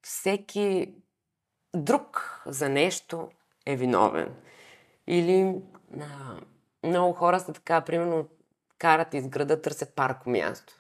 [0.01, 0.93] Всеки
[1.75, 3.29] друг за нещо
[3.65, 4.29] е виновен.
[5.07, 5.55] Или
[6.01, 6.05] а,
[6.87, 8.25] много хора са така, примерно,
[8.79, 10.73] карат из града, търсят парко място.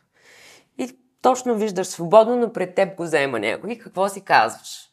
[0.77, 3.71] И точно виждаш свободно, но пред теб го взема някой.
[3.71, 4.83] И какво си казваш?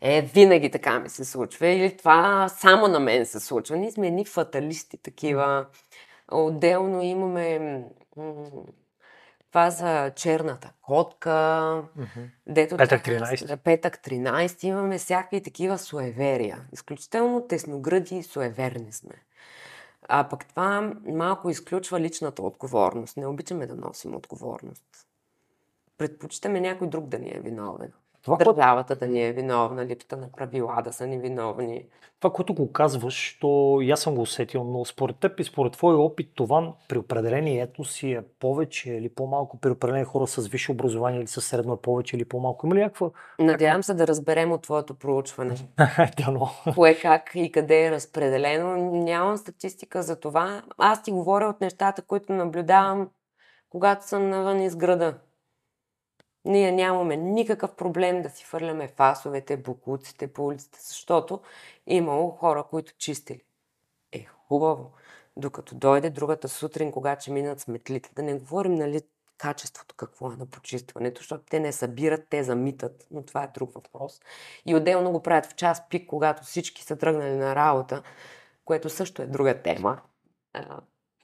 [0.00, 1.66] Е, винаги така ми се случва.
[1.66, 3.76] Или това само на мен се случва.
[3.76, 5.66] Ние сме едни фаталисти такива.
[6.32, 7.82] Отделно имаме
[9.50, 11.82] това за черната котка,
[12.46, 13.46] дето Петък така- 13.
[13.46, 16.58] за Петък 13 имаме всякакви такива суеверия.
[16.72, 19.14] Изключително тесногради и суеверни сме.
[20.08, 23.16] А пък това малко изключва личната отговорност.
[23.16, 25.06] Не обичаме да носим отговорност.
[25.98, 27.92] Предпочитаме някой друг да ни е виновен.
[28.22, 31.84] Това, Държавата да ни е виновна, липсата на правила да са ни виновни.
[32.20, 35.72] това, което го казваш, то и аз съм го усетил, но според теб и според
[35.72, 40.72] твоя опит, това при определени етноси е повече или по-малко, при определени хора с висше
[40.72, 42.66] образование или със средно е повече или по-малко.
[42.66, 43.10] Има ли някаква...
[43.38, 45.54] Надявам се да разберем от твоето проучване.
[46.24, 46.50] Дано.
[46.74, 48.76] кое как и къде е разпределено.
[48.92, 50.62] Нямам статистика за това.
[50.78, 53.08] Аз ти говоря от нещата, които наблюдавам,
[53.70, 55.14] когато съм навън из града.
[56.44, 61.40] Ние нямаме никакъв проблем да си фърляме фасовете, букуците по улиците, защото
[61.86, 63.42] имало хора, които чистили.
[64.12, 64.92] Е, хубаво.
[65.36, 69.00] Докато дойде другата сутрин, когато ще минат сметлите, да не говорим, нали,
[69.38, 73.74] качеството какво е на почистването, защото те не събират, те замитат, но това е друг
[73.74, 74.20] въпрос.
[74.66, 78.02] И отделно го правят в час пик, когато всички са тръгнали на работа,
[78.64, 80.00] което също е друга тема.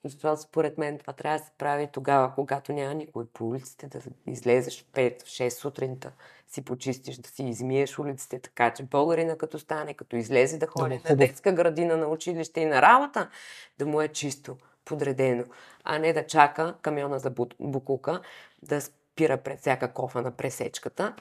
[0.05, 3.87] А, Защото според мен това трябва да се прави тогава, когато няма никой по улиците,
[3.89, 6.13] да излезеш в 5-6 сутринта,
[6.47, 11.01] си почистиш, да си измиеш улиците, така че българина като стане, като излезе да ходи
[11.11, 13.31] на детска градина, на училище и на работа,
[13.79, 15.45] да му е чисто, подредено,
[15.85, 18.21] а не да чака камиона за бу- букука
[18.63, 21.17] да спира пред всяка кофа на пресечката,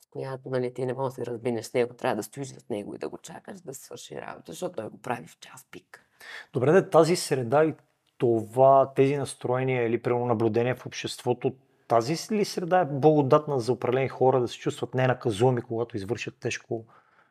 [0.00, 2.68] с която нали, ти не можеш да се разбинеш с него, трябва да стоиш с
[2.68, 6.09] него и да го чакаш да свърши работа, защото той го прави в час пик.
[6.52, 7.74] Добре, де, тази среда и
[8.18, 11.52] това, тези настроения или примерно наблюдения в обществото,
[11.88, 16.84] тази ли среда е благодатна за определени хора да се чувстват ненаказуеми, когато извършат тежко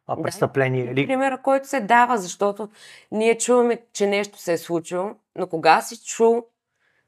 [0.08, 0.22] а, Да.
[0.22, 0.84] престъпление?
[0.84, 1.08] Или...
[1.08, 2.70] Примера, който се дава, защото
[3.12, 6.44] ние чуваме, че нещо се е случило, но кога си чул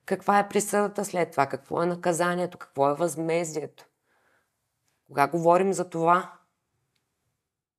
[0.06, 3.86] каква е присъдата след това, какво е наказанието, какво е възмездието?
[5.08, 6.32] Кога говорим за това?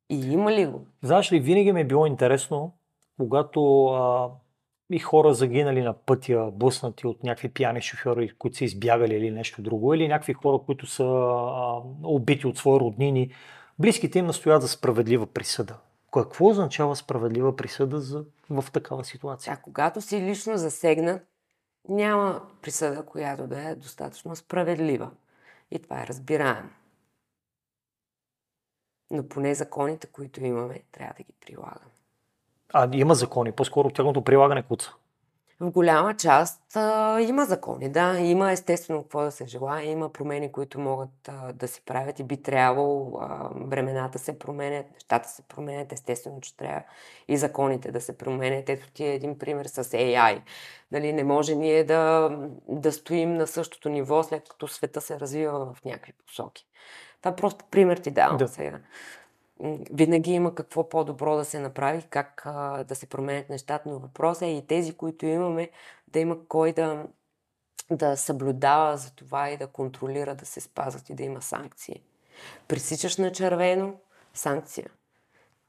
[0.08, 0.86] И има ли го?
[1.02, 2.74] Знаеш ли, винаги ми е било интересно,
[3.22, 4.30] когато а,
[4.90, 9.62] и хора загинали на пътя, блъснати от някакви пияни шофьори, които са избягали или нещо
[9.62, 13.30] друго, или някакви хора, които са а, убити от свои роднини,
[13.78, 15.78] близките им настоят за справедлива присъда.
[16.12, 19.44] Какво означава справедлива присъда за, в такава ситуация?
[19.44, 21.22] Сега, когато си лично засегнат,
[21.88, 25.11] няма присъда, която да е достатъчно справедлива.
[25.70, 26.68] И това е разбираемо.
[29.11, 31.91] Но поне законите, които имаме, трябва да ги прилагаме.
[32.72, 34.94] А, има закони, по-скоро тяхното прилагане куца.
[35.61, 38.18] В голяма част а, има закони, да.
[38.18, 39.90] Има естествено какво да се желая.
[39.90, 43.18] Има промени, които могат а, да се правят и би трябвало.
[43.20, 45.92] А, времената се променят, нещата се променят.
[45.92, 46.82] Естествено, че трябва
[47.28, 48.68] и законите да се променят.
[48.68, 50.40] Ето ти е един пример с AI.
[50.92, 52.30] Нали, не може ние да,
[52.68, 56.66] да стоим на същото ниво, след като света се развива в някакви посоки.
[57.22, 58.48] Това просто пример ти давам Да.
[58.48, 58.78] сега.
[59.92, 64.42] Винаги има какво по-добро да се направи, как а, да се променят нещата, но въпросът
[64.42, 65.70] е и тези, които имаме,
[66.09, 67.05] да има кой да,
[67.90, 72.03] да съблюдава за това и да контролира да се спазват и да има санкции.
[72.68, 73.94] Пресичаш на червено,
[74.35, 74.87] санкция.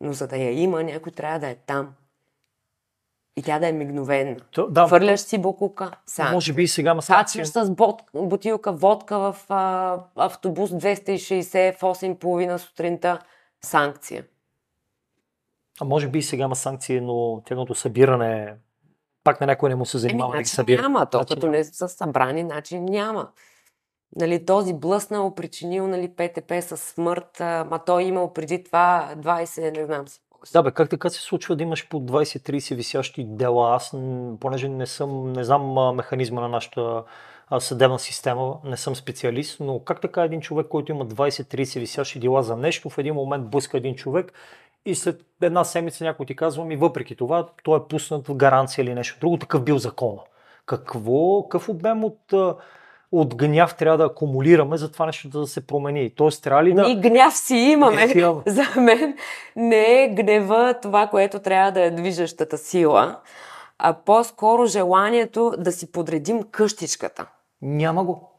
[0.01, 1.93] Но за да я има, някой трябва да е там.
[3.37, 4.37] И тя да е мигновенна.
[4.51, 6.33] То, да, Хвърляш си букука, санкция.
[6.33, 7.41] може би и сега има санкции.
[7.41, 13.19] Качваш с бот, бутилка водка в а, автобус 260 в 8.30 сутринта,
[13.65, 14.25] санкция.
[15.81, 18.55] А може би сега има санкции, но тяхното събиране
[19.23, 20.81] пак на някой не му се занимава да ги значи събира.
[20.81, 23.29] няма, то Значи като не са събрани, значи няма.
[24.15, 29.77] Нали, този блъснал, причинил нали, ПТП със смърт, а, ма той имал преди това 20,
[29.77, 30.19] не знам си.
[30.53, 33.75] Да, бе, как така се случва да имаш по 20-30 висящи дела?
[33.75, 33.91] Аз,
[34.39, 37.03] понеже не съм, не знам механизма на нашата
[37.59, 42.43] съдебна система, не съм специалист, но как така един човек, който има 20-30 висящи дела
[42.43, 44.33] за нещо, в един момент блъска един човек
[44.85, 48.83] и след една седмица някой ти казва, ми въпреки това, той е пуснат в гаранция
[48.83, 50.19] или нещо друго, такъв бил закона.
[50.65, 52.33] Какво, какъв обем от,
[53.11, 56.15] от гняв трябва да акумулираме за това нещо да се промени.
[56.15, 56.89] Тоест, трябва ли да...
[56.89, 58.03] И гняв си имаме.
[58.03, 58.23] Е.
[58.45, 59.17] За мен
[59.55, 63.19] не е гнева това, което трябва да е движещата сила,
[63.79, 67.25] а по-скоро желанието да си подредим къщичката.
[67.63, 68.29] Няма го.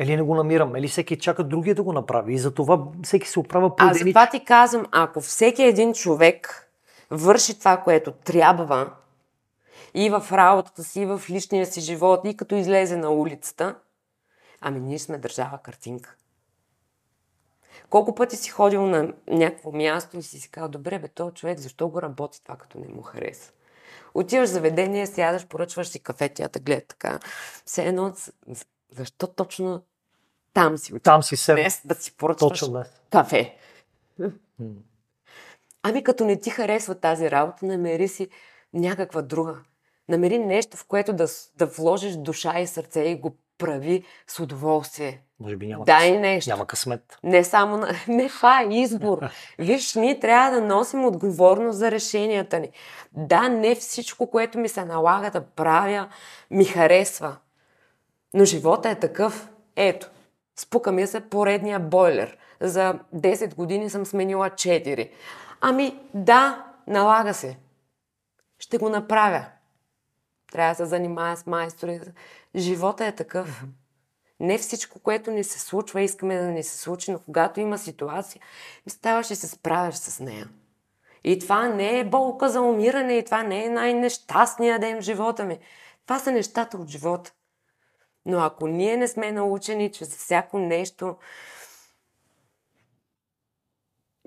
[0.00, 2.34] Или не го намирам, или всеки чака другия да го направи.
[2.34, 6.70] И за това всеки се оправя по А затова ти казвам, ако всеки един човек
[7.10, 8.92] върши това, което трябва,
[9.94, 13.74] и в работата си, и в личния си живот, и като излезе на улицата,
[14.60, 16.16] ами ние сме държава картинка.
[17.90, 21.58] Колко пъти си ходил на някакво място и си си казал, добре бе, този човек,
[21.58, 23.52] защо го работи това, като не му хареса?
[24.14, 27.18] Отиваш в заведение, сядаш, поръчваш си кафе, тя те гледа така.
[27.66, 28.12] Все едно,
[28.94, 29.82] защо точно
[30.54, 31.02] там си отиваш?
[31.02, 31.60] Там си себе.
[31.60, 32.88] Днес да си поръчваш Точно днес.
[33.10, 33.56] кафе.
[35.82, 38.28] Ами като не ти харесва тази работа, намери си
[38.72, 39.56] някаква друга.
[40.08, 41.26] Намери нещо, в което да,
[41.56, 45.22] да вложиш душа и сърце и го прави с удоволствие.
[45.40, 46.50] Може би няма, Дай къс- нещо.
[46.50, 47.18] няма късмет.
[47.22, 47.88] Не само на...
[48.08, 49.18] Не, това е избор.
[49.58, 52.70] Виж, ние трябва да носим отговорност за решенията ни.
[53.12, 56.08] Да, не всичко, което ми се налага да правя,
[56.50, 57.36] ми харесва.
[58.34, 59.48] Но живота е такъв.
[59.76, 60.10] Ето,
[60.56, 62.36] спука ми се поредния бойлер.
[62.60, 65.10] За 10 години съм сменила 4.
[65.60, 67.58] Ами, да, налага се.
[68.58, 69.44] Ще го направя.
[70.52, 72.00] Трябва да се занимая с майстори.
[72.56, 73.64] Живота е такъв.
[74.40, 78.42] Не всичко, което ни се случва, искаме да ни се случи, но когато има ситуация,
[78.88, 80.48] ставаш и се справяш с нея.
[81.24, 85.44] И това не е болка за умиране, и това не е най-нещастният ден в живота
[85.44, 85.58] ми.
[86.06, 87.32] Това са нещата от живота.
[88.26, 91.16] Но ако ние не сме научени, че за всяко нещо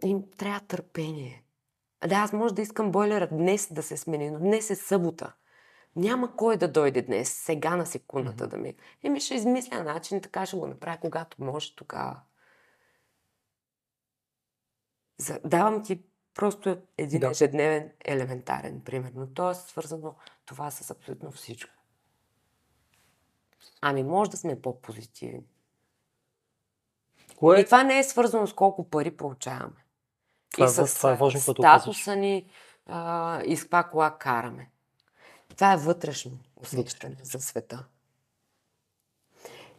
[0.03, 1.43] им трябва търпение.
[2.07, 5.33] Да, аз може да искам бойлера днес да се смени, но днес е събота.
[5.95, 8.75] Няма кой да дойде днес, сега на секундата да ми.
[9.03, 12.21] Еми ще измисля начин, така ще го направя, когато може тогава.
[15.17, 17.29] За, давам ти просто един Да.
[17.29, 21.76] ежедневен, елементарен пример, но то е свързано това с абсолютно всичко.
[23.81, 25.45] Ами може да сме по-позитивни.
[27.37, 29.85] Кое И това не е свързано с колко пари получаваме.
[30.51, 32.49] Това и е ва- с това е важно, статуса ни
[32.85, 34.69] а, и с каква кола караме.
[35.55, 37.85] Това е вътрешно усещане за света.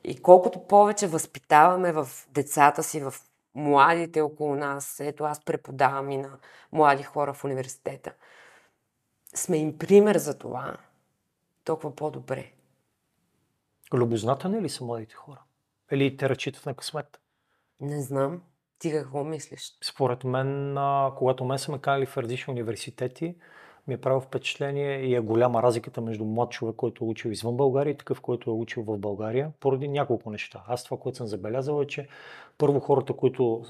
[0.04, 3.14] И колкото повече възпитаваме в децата си, в
[3.54, 6.38] младите около нас, ето аз преподавам и на
[6.72, 8.12] млади хора в университета,
[9.34, 10.76] сме им пример за това,
[11.64, 12.52] толкова по-добре.
[13.94, 15.40] Любознателни ли са младите хора?
[15.92, 17.20] Или те разчитат на късмет?
[17.80, 18.42] Не знам.
[18.78, 19.72] Ти какво мислиш?
[19.84, 23.34] Според мен, а, когато мен са ме канали в различни университети,
[23.88, 27.56] ми е правило впечатление и е голяма разликата между млад човек, който е учил извън
[27.56, 30.64] България и такъв, който е учил в България, поради няколко неща.
[30.68, 32.08] Аз това, което съм забелязал е, че
[32.58, 33.62] първо хората, които,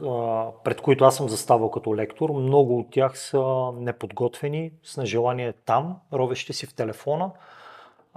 [0.64, 5.96] пред които аз съм заставал като лектор, много от тях са неподготвени, с нежелание там,
[6.12, 7.30] ровещи си в телефона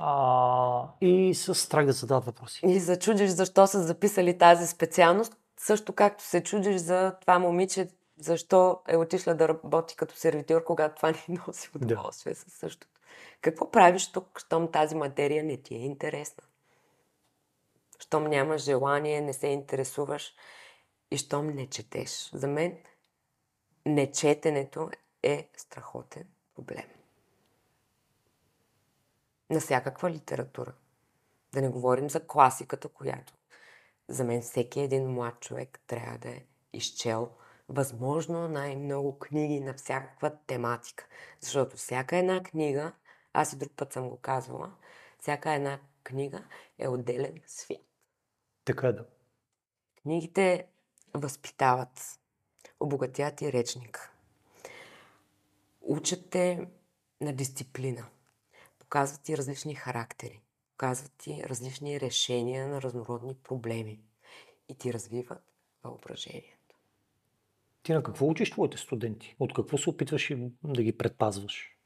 [0.04, 2.62] а, и с страх да задават въпроси.
[2.66, 7.88] И се чудиш защо са записали тази специалност, също както се чудиш за това момиче,
[8.20, 12.88] защо е отишла да работи като сервитьор, когато това не й носи удоволствие със същото.
[13.42, 16.44] Какво правиш тук, щом тази материя не ти е интересна?
[18.00, 20.34] Щом нямаш желание, не се интересуваш
[21.12, 22.30] и щом не четеш.
[22.34, 22.78] За мен
[23.86, 24.90] нечетенето
[25.24, 27.01] е страхотен проблем.
[29.52, 30.74] На всякаква литература.
[31.54, 33.34] Да не говорим за класиката, която
[34.08, 37.30] за мен всеки един млад човек трябва да е изчел
[37.70, 41.08] възможно най-много книги на всякаква тематика.
[41.40, 42.92] Защото всяка една книга,
[43.34, 44.72] аз и друг път съм го казвала,
[45.20, 46.44] всяка една книга
[46.80, 47.80] е отделен свят.
[48.66, 49.06] Така е да.
[50.02, 50.68] Книгите
[51.14, 52.20] възпитават,
[52.80, 54.12] обогатят и речник.
[55.82, 56.68] Учат те
[57.22, 58.06] на дисциплина.
[58.92, 60.42] Показват ти различни характери.
[60.72, 64.00] Показват ти различни решения на разнородни проблеми.
[64.70, 65.44] И ти развиват
[65.84, 66.76] въображението.
[67.84, 69.36] Ти на какво учиш твоите студенти?
[69.40, 71.78] От какво се опитваш и да ги предпазваш?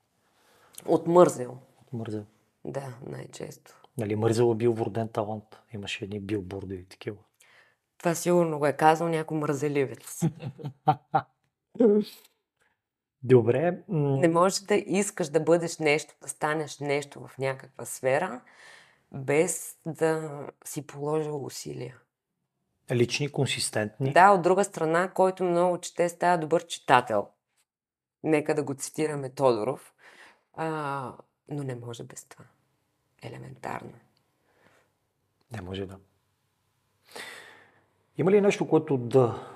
[0.86, 1.58] От мързел.
[1.82, 2.26] От мързел.
[2.66, 3.82] Да, най-често.
[3.98, 5.60] Нали, мързел е бил вроден талант.
[5.74, 7.18] Имаше едни билборди и такива.
[7.98, 10.22] Това сигурно го е казал някой мързеливец.
[13.26, 13.80] Добре.
[13.88, 18.42] Не можеш да искаш да бъдеш нещо, да станеш нещо в някаква сфера,
[19.12, 21.98] без да си положил усилия.
[22.92, 24.14] Лични, консистентни.
[24.14, 27.28] Да, от друга страна, който много чете, става добър читател.
[28.24, 29.94] Нека да го цитираме Тодоров.
[30.54, 31.14] А,
[31.50, 32.46] но не може без това.
[33.22, 33.94] Елементарно.
[35.52, 35.98] Не може да.
[38.18, 39.55] Има ли нещо, което да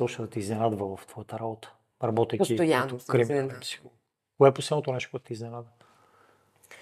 [0.00, 1.74] още да те изненадва в твоята работа,
[2.04, 3.60] работейки Постоянно като се криминал изненадва.
[3.60, 3.94] психолог?
[4.38, 5.68] Кое е последното нещо, което те изненада?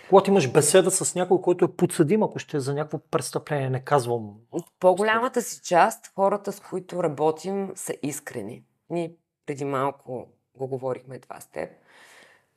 [0.09, 3.85] Когато имаш беседа с някой, който е подсъдим, ако ще е за някакво престъпление, не
[3.85, 4.35] казвам.
[4.81, 8.63] По-голямата си част хората, с които работим, са искрени.
[8.91, 9.13] Ние
[9.47, 11.71] преди малко го говорихме това с теб.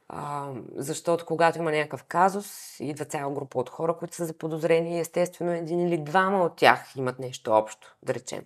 [0.08, 5.00] А, защото когато има някакъв казус, идва цяла група от хора, които са заподозрени и
[5.00, 8.42] естествено един или двама от тях имат нещо общо, да речем.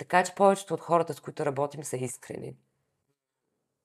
[0.00, 2.52] Така че повечето от хората, с които работим, са искрени.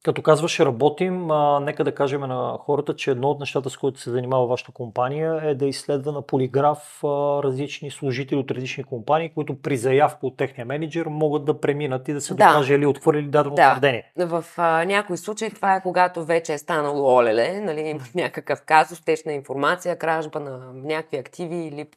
[0.03, 3.99] Като казваш работим, а, нека да кажем на хората, че едно от нещата, с които
[3.99, 7.07] се занимава вашата компания е да изследва на полиграф а,
[7.43, 12.13] различни служители от различни компании, които при заявка от техния менеджер могат да преминат и
[12.13, 12.47] да се Да.
[12.47, 13.72] докаже или отхвърлили дадено Да.
[13.72, 14.11] твърдение.
[14.18, 19.01] В а, някои случаи това е когато вече е станало олеле, нали, има някакъв казус,
[19.05, 21.88] течна информация, кражба на някакви активи или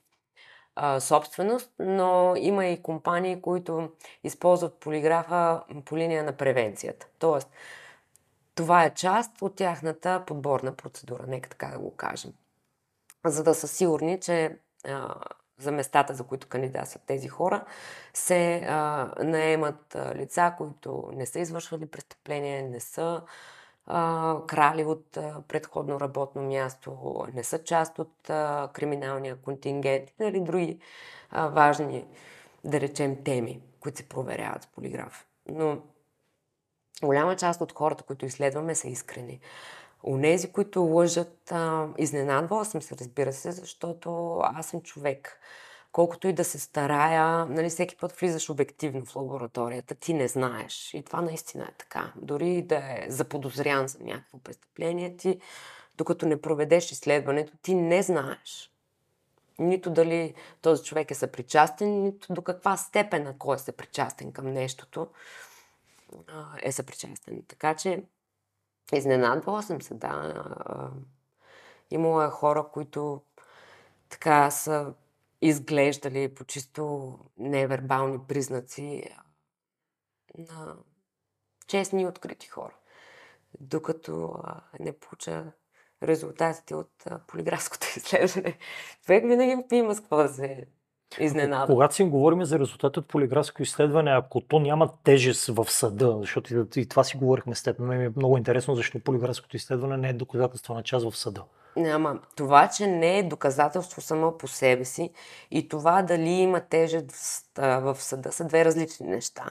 [0.81, 3.91] а, собственост, но има и компании, които
[4.25, 7.07] използват полиграфа по линия на превенцията.
[7.19, 7.49] Тоест,
[8.55, 12.33] това е част от тяхната подборна процедура, нека така да го кажем.
[13.27, 15.15] За да са сигурни, че а,
[15.59, 17.65] за местата, за които кандидатстват тези хора,
[18.15, 23.23] се а, наемат а, лица, които не са извършвали престъпление, не са
[24.47, 25.11] крали от
[25.49, 28.13] предходно работно място, не са част от
[28.73, 30.79] криминалния контингент или други
[31.31, 32.07] а, важни,
[32.65, 35.27] да речем, теми, които се проверяват с полиграф.
[35.49, 35.79] Но
[37.03, 39.41] голяма част от хората, които изследваме, са искрени.
[40.05, 41.53] Онези, които лъжат,
[41.99, 45.41] изненадвала съм се, разбира се, защото аз съм човек.
[45.99, 50.95] Колкото и да се старая, нали, всеки път влизаш обективно в лабораторията, ти не знаеш.
[50.95, 52.13] И това наистина е така.
[52.17, 55.41] Дори да е заподозрян за някакво престъпление, ти,
[55.97, 58.73] докато не проведеш изследването, ти не знаеш.
[59.59, 65.09] Нито дали този човек е съпричастен, нито до каква степен, ако е съпричастен към нещото,
[66.63, 67.43] е съпричастен.
[67.49, 68.03] Така че
[68.93, 70.45] изненадвала съм се, да.
[71.91, 73.23] Имало е хора, които
[74.09, 74.93] така са
[75.43, 79.03] изглеждали по чисто невербални признаци
[80.39, 80.77] на
[81.67, 82.75] честни и открити хора.
[83.61, 85.53] Докато а, не получа
[86.03, 88.59] резултатите от а, полиграфското изследване.
[89.07, 90.67] Човек винаги има с какво да се
[91.21, 91.73] изненада.
[91.73, 96.17] Когато си им говорим за резултати от полиграфско изследване, ако то няма тежест в съда,
[96.21, 100.09] защото и, това си говорихме с теб, ми е много интересно защо полиграфското изследване не
[100.09, 101.45] е доказателствена част в съда.
[101.79, 102.21] Няма.
[102.37, 105.11] Това, че не е доказателство само по себе си
[105.51, 109.45] и това дали има тежест в съда са две различни неща.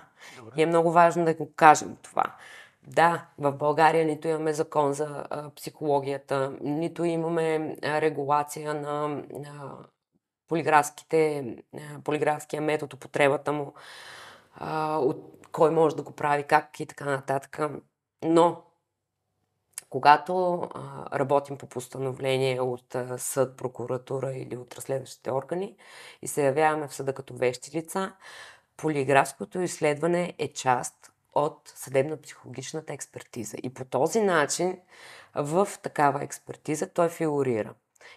[0.56, 2.24] И е много важно да го кажем това.
[2.88, 9.72] Да, в България нито имаме закон за а, психологията, нито имаме а, регулация на а,
[10.48, 13.74] полиграфските, а, полиграфския метод, употребата му,
[14.56, 17.60] а, от кой може да го прави, как и така нататък.
[18.24, 18.62] Но
[19.90, 25.76] когато а, работим по постановление от а, съд, прокуратура или от разследващите органи
[26.22, 28.14] и се явяваме в съда като вещи лица,
[28.78, 33.58] полиграфското изследване е част от съдебно-психологичната експертиза.
[33.64, 34.80] И по този начин
[35.36, 37.74] в такава експертиза той фигурира.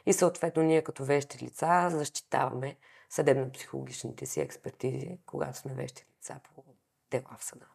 [0.07, 2.77] И съответно ние като вещи лица защитаваме
[3.11, 6.64] съдебно-психологичните си експертизи, когато сме вещи лица по
[7.11, 7.66] дела в съда.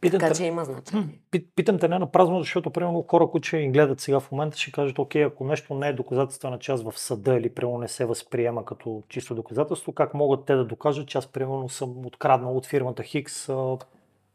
[0.00, 1.08] Питам Така те, че има значение.
[1.30, 4.32] пит- питам те не на празно, защото примерно хора, които ще ни гледат сега в
[4.32, 7.88] момента, ще кажат, окей, ако нещо не е доказателствена част в съда или примерно не
[7.88, 12.56] се възприема като чисто доказателство, как могат те да докажат, че аз примерно съм откраднал
[12.56, 13.48] от фирмата Хикс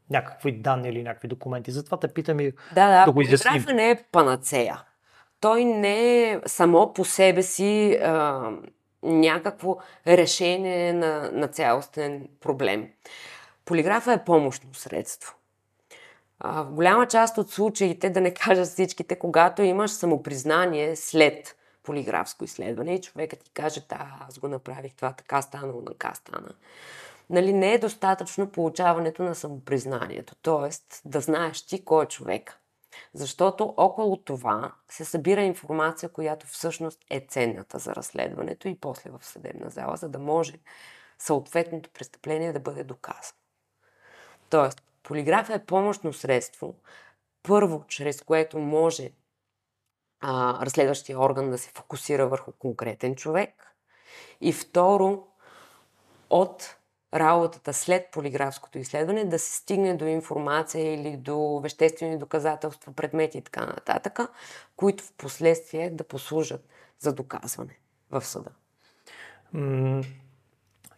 [0.09, 1.71] някакви данни или някакви документи.
[1.71, 3.51] Затова те питам и Да, да, да го изясним.
[3.51, 4.81] полиграфа не е панацея.
[5.39, 8.49] Той не е само по себе си а,
[9.03, 12.87] някакво решение на, на цялостен проблем.
[13.65, 15.35] Полиграфа е помощно средство.
[16.39, 22.95] В голяма част от случаите, да не кажа всичките, когато имаш самопризнание след полиграфско изследване
[22.95, 26.49] и човекът ти каже, да, аз го направих, това така станало, така стана.
[27.29, 30.99] Нали, не е достатъчно получаването на самопризнанието, т.е.
[31.05, 32.59] да знаеш ти кой е човек.
[33.13, 39.25] Защото около това се събира информация, която всъщност е ценната за разследването и после в
[39.25, 40.53] съдебна зала, за да може
[41.19, 43.37] съответното престъпление да бъде доказано.
[44.49, 46.75] Тоест, полиграфа е помощно средство,
[47.43, 49.11] първо, чрез което може
[50.19, 53.75] а, разследващия орган да се фокусира върху конкретен човек
[54.41, 55.27] и второ,
[56.29, 56.75] от
[57.13, 63.41] работата след полиграфското изследване да се стигне до информация или до веществени доказателства, предмети и
[63.41, 64.19] така нататък,
[64.75, 66.67] които в последствие да послужат
[66.99, 67.79] за доказване
[68.11, 68.49] в съда.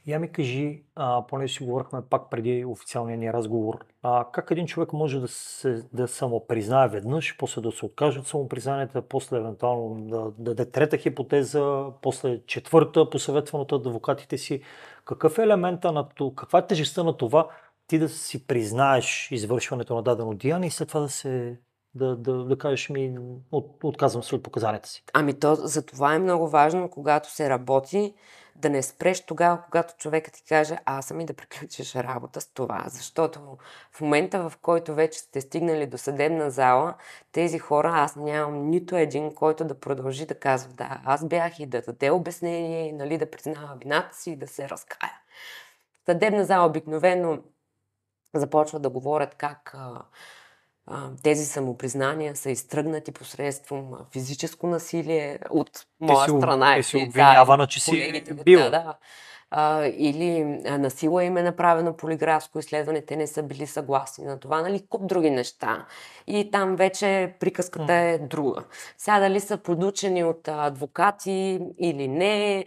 [0.08, 4.68] Я ми кажи, а, поне си говорихме пак преди официалния ни разговор, а, как един
[4.68, 10.08] човек може да се да самопризнае веднъж, после да се откаже от самопризнанието, после евентуално
[10.10, 14.62] да, да даде трета хипотеза, после четвърта, посъветваната от адвокатите си.
[15.06, 17.47] Какъв е елемента на това, каква е тежестта на това
[17.88, 21.58] ти да си признаеш извършването на дадено деяние и след това да се
[21.95, 23.16] да, да, да кажеш ми,
[23.51, 25.03] от, отказвам се от показанията си.
[25.14, 28.14] Ами то за това е много важно, когато се работи,
[28.56, 32.47] да не спреш тогава, когато човека ти каже, аз съм и да приключиш работа с
[32.53, 32.84] това.
[32.88, 33.58] Защото
[33.91, 36.93] в момента, в който вече сте стигнали до съдебна зала,
[37.32, 41.66] тези хора, аз нямам нито един, който да продължи да казва, да, аз бях и
[41.66, 45.14] да даде обяснение, нали, да признава вината си и да се разкая.
[46.06, 47.39] Съдебна зала обикновено
[48.34, 49.76] започват да говорят как
[51.24, 56.76] тези самопризнания са изтръгнати посредством физическо насилие от моя си, страна.
[56.76, 58.60] Те си обвинявана, да, че си бил.
[58.60, 58.98] Да, да.
[59.52, 64.40] А, или на сила им е направено полиграфско изследване, те не са били съгласни на
[64.40, 65.86] това, нали, куп други неща.
[66.28, 68.64] И там вече приказката е друга.
[68.98, 72.66] Сега дали са подучени от адвокати или не,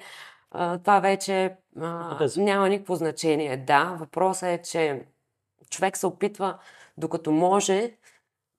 [0.50, 3.56] а, това вече а, няма никакво значение.
[3.56, 5.02] Да, въпросът е, че
[5.70, 6.58] човек се опитва,
[6.98, 7.90] докато може,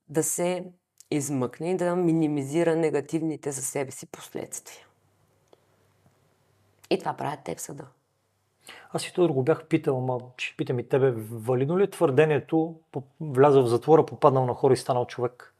[0.10, 0.66] да се
[1.12, 4.86] измъкне и да минимизира негативните за себе си последствия.
[6.90, 7.86] И това правят те в съда.
[8.92, 12.76] Аз и това го бях питал, ама ще питам и тебе, валидно ли е твърдението,
[13.22, 15.54] влязъл в затвора, попаднал на хора и станал човек?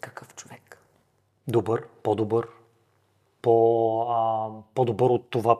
[0.00, 0.78] Какъв човек?
[1.48, 2.48] Добър, по-добър,
[3.42, 5.58] по, а, по-добър от това,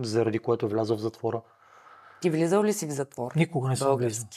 [0.00, 1.42] заради което е влязъл в затвора.
[2.20, 3.32] Ти влизал ли си в затвор?
[3.36, 4.28] Никога не съм влизал.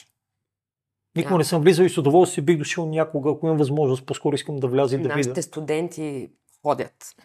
[1.16, 4.06] Никога не съм влизал и с удоволствие бих дошъл някога, ако имам възможност.
[4.06, 5.42] По-скоро искам да вляза и да Нашите видя.
[5.44, 7.16] студенти ходят.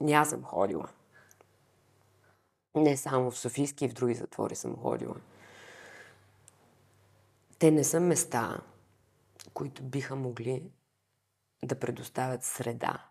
[0.00, 0.88] Не аз съм ходила.
[2.74, 5.14] Не само в Софийски и в други затвори съм ходила.
[7.58, 8.60] Те не са места,
[9.54, 10.62] които биха могли
[11.64, 13.06] да предоставят среда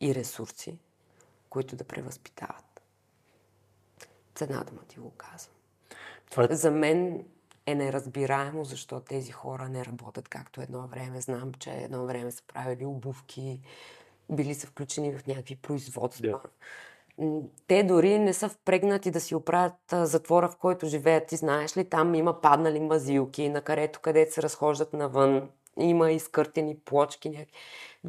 [0.00, 0.78] и ресурси,
[1.50, 2.82] които да превъзпитават.
[4.34, 5.54] Цена дума ти го казвам.
[6.30, 6.54] Това е...
[6.54, 7.24] За мен
[7.66, 11.20] е неразбираемо защо тези хора не работят както едно време.
[11.20, 13.60] Знам, че едно време са правили обувки,
[14.30, 16.26] били са включени в някакви производства.
[16.26, 16.40] Yeah.
[17.66, 21.26] Те дори не са впрегнати да си оправят затвора, в който живеят.
[21.26, 25.48] Ти знаеш ли, там има паднали мазилки, на карето, където се разхождат навън.
[25.78, 27.30] Има изкъртени плочки.
[27.30, 27.52] Някакви.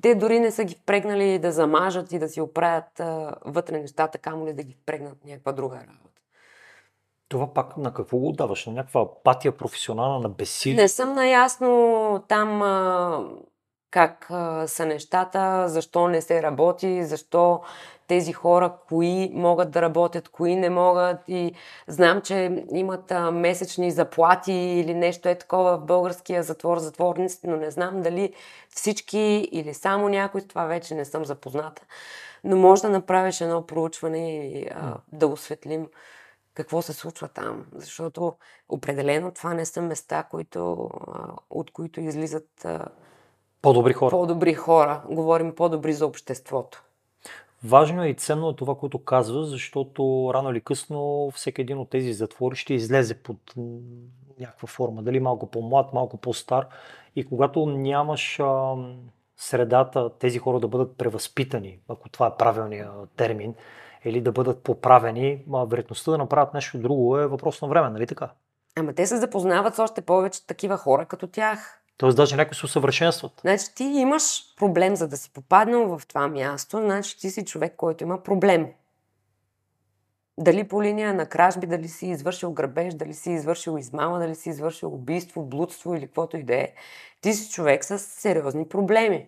[0.02, 4.18] Те дори не са ги впрегнали да замажат и да си оправят а, вътре нещата,
[4.18, 6.15] камо ли да ги впрегнат някаква друга работа.
[7.36, 8.66] Това пак на какво го даваш?
[8.66, 10.82] На някаква апатия професионална, на безсилие?
[10.82, 13.24] Не съм наясно там а,
[13.92, 17.62] как а, са нещата, защо не се работи, защо
[18.08, 21.18] тези хора, кои могат да работят, кои не могат.
[21.28, 21.54] И
[21.88, 27.56] знам, че имат а, месечни заплати или нещо е такова в българския затвор, затворници, но
[27.56, 28.34] не знам дали
[28.70, 31.82] всички или само някой, с това вече не съм запозната.
[32.44, 35.88] Но може да направиш едно проучване и а, да осветлим
[36.56, 37.66] какво се случва там.
[37.76, 38.34] Защото
[38.70, 40.90] определено това не са места, които,
[41.50, 42.66] от които излизат
[43.62, 44.12] по-добри хора.
[44.12, 45.04] По-добри хора.
[45.10, 46.84] Говорим по-добри за обществото.
[47.64, 51.90] Важно е и ценно е това, което казва, защото рано или късно всеки един от
[51.90, 53.38] тези затвори ще излезе под
[54.40, 55.04] някаква форма.
[55.04, 56.68] Дали малко по-млад, малко по-стар.
[57.16, 58.76] И когато нямаш а,
[59.38, 63.56] средата тези хора да бъдат превъзпитани, ако това е правилният термин,
[64.06, 68.30] или да бъдат поправени, вероятността да направят нещо друго е въпрос на време, нали така?
[68.76, 71.82] Ама те се запознават с още повече такива хора като тях.
[71.98, 73.32] Тоест даже някои се усъвършенстват.
[73.42, 77.74] Значи ти имаш проблем, за да си попаднал в това място, значи ти си човек,
[77.78, 78.68] който има проблем.
[80.38, 84.50] Дали по линия на кражби, дали си извършил грабеж, дали си извършил измама, дали си
[84.50, 86.74] извършил убийство, блудство или каквото и да е.
[87.22, 89.28] Ти си човек с сериозни проблеми.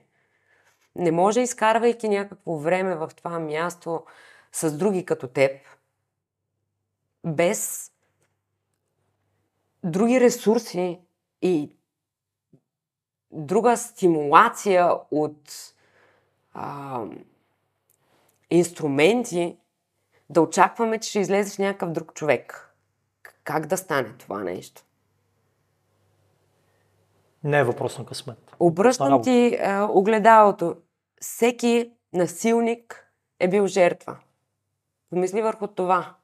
[0.95, 4.03] Не може, изкарвайки някакво време в това място,
[4.51, 5.61] с други като теб,
[7.25, 7.91] без
[9.83, 10.99] други ресурси
[11.41, 11.75] и
[13.31, 15.73] друга стимулация от
[16.53, 17.01] а,
[18.49, 19.57] инструменти,
[20.29, 22.73] да очакваме, че ще излезеш някакъв друг човек.
[23.43, 24.83] Как да стане това нещо?
[27.43, 28.55] Не е въпрос на късмет.
[28.59, 30.75] Обръщам ти а, огледалото.
[31.21, 34.17] Всеки насилник е бил жертва.
[35.09, 36.15] Помисли върху това.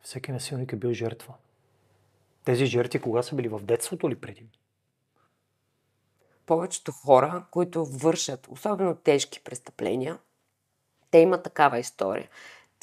[0.00, 1.34] Всеки насилник е бил жертва.
[2.44, 4.46] Тези жертви кога са били в детството или преди?
[6.50, 10.18] повечето хора, които вършат особено тежки престъпления,
[11.10, 12.28] те имат такава история.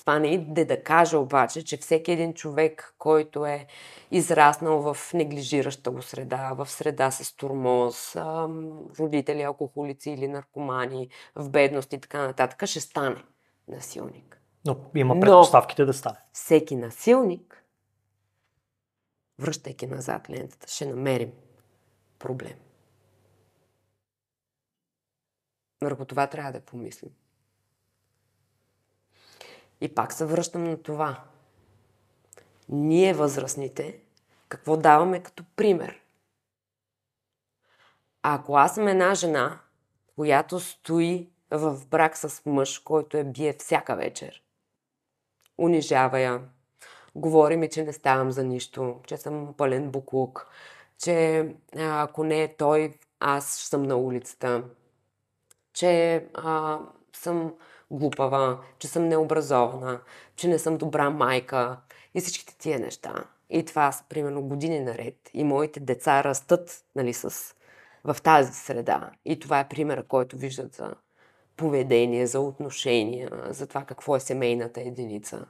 [0.07, 3.67] Това не иде да каже обаче, че всеки един човек, който е
[4.11, 8.15] израснал в неглижираща го среда, в среда с турмоз,
[8.99, 13.23] родители, алкохолици или наркомани, в бедност и така нататък, ще стане
[13.67, 14.41] насилник.
[14.65, 16.17] Но има предпоставките да стане.
[16.33, 17.63] Всеки насилник,
[19.39, 21.31] връщайки назад лентата, ще намерим
[22.19, 22.55] проблем.
[25.81, 27.11] Върху това трябва да помислим.
[29.81, 31.23] И пак се връщам на това.
[32.69, 33.99] Ние, възрастните,
[34.49, 36.01] какво даваме като пример?
[38.23, 39.59] Ако аз съм една жена,
[40.15, 44.43] която стои в брак с мъж, който я бие всяка вечер,
[45.57, 46.41] унижава я,
[47.15, 50.47] говори ми, че не ставам за нищо, че съм пълен буклук,
[50.97, 51.47] че
[51.77, 54.63] ако не е той, аз съм на улицата,
[55.73, 56.79] че а,
[57.13, 57.53] съм
[57.91, 60.01] глупава, че съм необразована,
[60.35, 61.77] че не съм добра майка
[62.13, 63.23] и всичките тия неща.
[63.49, 65.29] И това са примерно години наред.
[65.33, 67.55] И моите деца растат нали, с,
[68.03, 69.11] в тази среда.
[69.25, 70.95] И това е примера, който виждат за
[71.57, 75.45] поведение, за отношения, за това какво е семейната единица.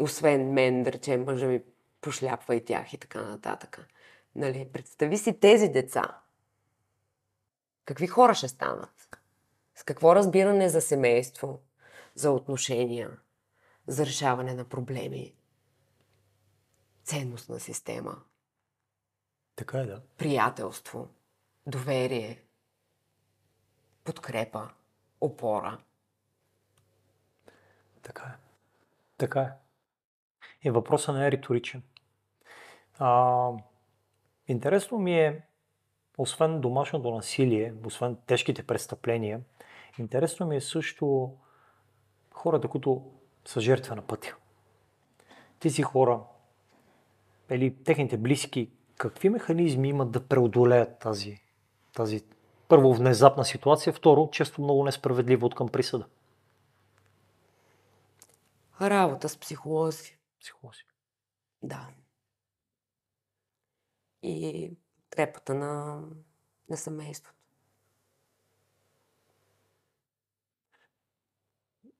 [0.00, 1.62] Освен мен, да речем, мъжа ми
[2.00, 3.88] пошляпва и тях и така нататък.
[4.36, 6.18] Нали, представи си тези деца.
[7.84, 8.97] Какви хора ще станат?
[9.78, 11.60] С какво разбиране за семейство,
[12.14, 13.10] за отношения,
[13.86, 15.34] за решаване на проблеми,
[17.04, 18.22] ценностна система.
[19.56, 20.02] Така е, да.
[20.16, 21.08] Приятелство,
[21.66, 22.42] доверие,
[24.04, 24.70] подкрепа,
[25.20, 25.78] опора.
[28.02, 28.38] Така е.
[29.16, 29.52] Така е.
[30.62, 31.82] И въпросът не е риторичен.
[32.98, 33.50] А,
[34.48, 35.42] интересно ми е,
[36.18, 39.40] освен домашното насилие, освен тежките престъпления,
[39.98, 41.36] Интересно ми е също
[42.32, 43.12] хората, които
[43.44, 44.36] са жертва на пътя.
[45.60, 46.20] Тези хора
[47.50, 51.40] или техните близки, какви механизми имат да преодолеят тази,
[51.94, 52.24] тази
[52.68, 56.06] първо внезапна ситуация, второ, често много несправедливо от към присъда?
[58.80, 60.18] Работа с психолози.
[60.40, 60.84] Психолози.
[61.62, 61.88] Да.
[64.22, 64.70] И
[65.10, 66.02] трепата на,
[66.68, 67.37] на семейството.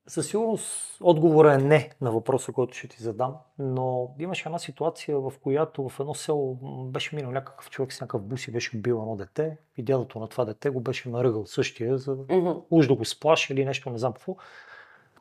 [0.08, 5.18] Със сигурност отговорът е не на въпроса, който ще ти задам, но имаше една ситуация,
[5.18, 6.54] в която в едно село
[6.92, 10.28] беше минал някакъв човек с някакъв бус и беше убил едно дете и дядото на
[10.28, 12.62] това дете го беше наръгал същия, за mm-hmm.
[12.70, 14.36] уж да го сплаши или нещо, не знам какво.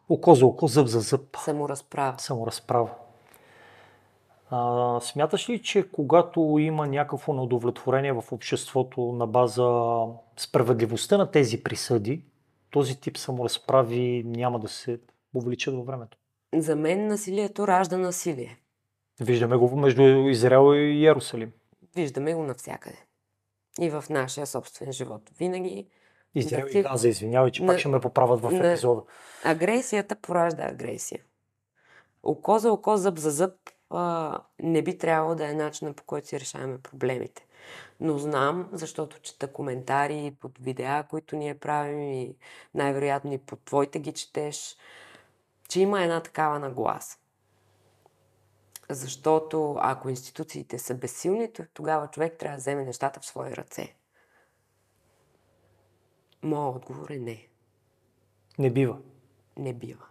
[0.10, 1.38] Око за око, зъб за зъб.
[1.38, 2.20] Саморазправа.
[2.20, 2.90] Саморазправа.
[4.50, 10.02] А, смяташ ли, че когато има някакво неудовлетворение в обществото на база
[10.38, 12.24] справедливостта на тези присъди,
[12.72, 15.00] този тип саморазправи няма да се
[15.34, 16.18] увеличат във времето.
[16.56, 18.60] За мен насилието ражда насилие.
[19.20, 21.52] Виждаме го между Израел и Иерусалим.
[21.96, 22.98] Виждаме го навсякъде.
[23.80, 25.22] И в нашия собствен живот.
[25.40, 25.88] Винаги.
[26.36, 27.74] Израел и Газа, извинявай, че на...
[27.74, 29.02] пак ще ме поправят в епизода.
[29.44, 31.22] Агресията поражда агресия.
[32.24, 33.54] Око за око, зъб за зъб
[33.90, 37.47] а, не би трябвало да е начинът по който си решаваме проблемите.
[38.00, 42.36] Но знам, защото чета коментари под видеа, които ние правим и
[42.74, 44.78] най-вероятно и под твоите ги четеш,
[45.70, 47.18] че има една такава нагласа.
[48.90, 53.96] Защото ако институциите са безсилни, тогава човек трябва да вземе нещата в свои ръце.
[56.44, 57.48] Моят отговор е не.
[58.60, 58.98] Не бива.
[59.58, 60.06] Не бива.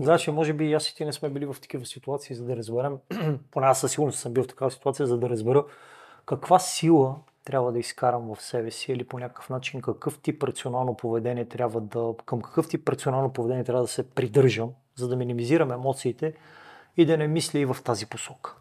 [0.00, 2.56] Знаеш, може би и аз и ти не сме били в такива ситуации, за да
[2.56, 2.98] разберем,
[3.50, 5.64] поне аз със сигурност съм бил в такава ситуация, за да разбера
[6.26, 10.96] каква сила трябва да изкарам в себе си или по някакъв начин какъв тип рационално
[10.96, 15.72] поведение трябва да, към какъв тип рационално поведение трябва да се придържам, за да минимизирам
[15.72, 16.34] емоциите
[16.96, 18.54] и да не мисля и в тази посока.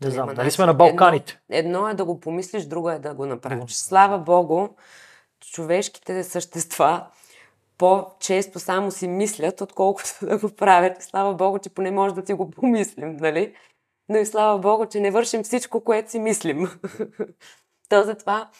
[0.00, 1.40] Не знам, нали сме на Балканите?
[1.50, 3.72] Едно, едно е да го помислиш, друго е да го направиш.
[3.72, 4.68] Слава Богу,
[5.40, 7.06] човешките същества
[7.78, 11.02] по-често само си мислят, отколкото да го правят.
[11.02, 13.54] Слава Богу, че поне може да си го помислим, нали?
[14.08, 16.68] Но и слава Богу, че не вършим всичко, което си мислим.
[17.88, 18.50] То затова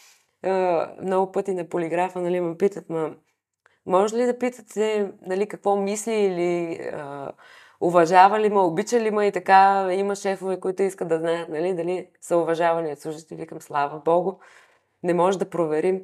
[1.01, 3.15] много пъти на полиграфа нали, ме питат, ма,
[3.85, 7.31] може ли да питате нали, какво мисли или а,
[7.81, 9.87] уважава ли ме, обича ли ме и така.
[9.91, 13.37] Има шефове, които искат да знаят нали, дали са уважавани от служители.
[13.37, 14.33] Викам, слава Богу.
[15.03, 16.01] Не може да проверим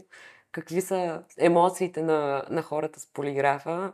[0.51, 3.91] какви са емоциите на, на хората с полиграфа.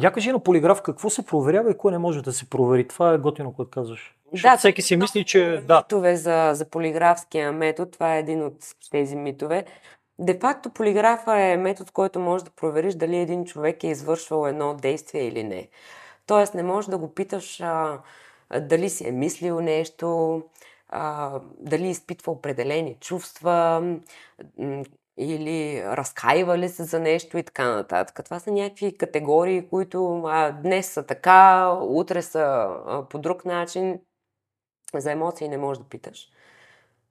[0.00, 2.88] Я кажи на полиграф какво се проверява и кое не може да се провери.
[2.88, 4.14] Това е готино, което казваш.
[4.42, 5.62] Да, всеки си мисли, че...
[5.68, 5.76] Да.
[5.76, 8.54] Митове за, за полиграфския метод, това е един от
[8.90, 9.64] тези митове.
[10.18, 14.74] Де факто полиграфа е метод, който може да провериш дали един човек е извършвал едно
[14.74, 15.68] действие или не.
[16.26, 17.98] Тоест не можеш да го питаш а,
[18.60, 20.42] дали си е мислил нещо,
[20.88, 23.82] а, дали изпитва определени чувства
[25.16, 28.24] или разкаива ли се за нещо и така нататък.
[28.24, 32.40] Това са някакви категории, които а, днес са така, утре са
[32.86, 34.00] а, по друг начин.
[34.94, 36.28] За емоции не можеш да питаш,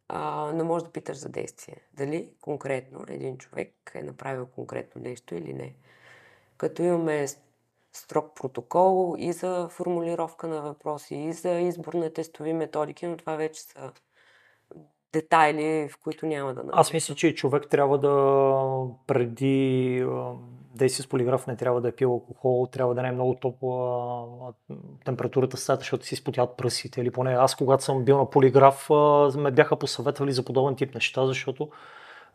[0.08, 1.78] а, но можеш да питаш за действие.
[1.93, 5.76] Дали конкретно един човек е направил конкретно нещо или не.
[6.58, 7.28] Като имаме
[7.93, 13.36] строг протокол и за формулировка на въпроси, и за избор на тестови методики, но това
[13.36, 13.91] вече са
[15.14, 18.12] детайли, в които няма да Аз мисля, че човек трябва да
[19.07, 20.05] преди
[20.76, 24.34] действие с полиграф не трябва да е пил алкохол, трябва да не е много топла
[25.05, 27.01] температурата стаята, защото си изпотят пръсите.
[27.01, 28.89] Или поне аз, когато съм бил на полиграф,
[29.38, 31.70] ме бяха посъветвали за подобен тип неща, защото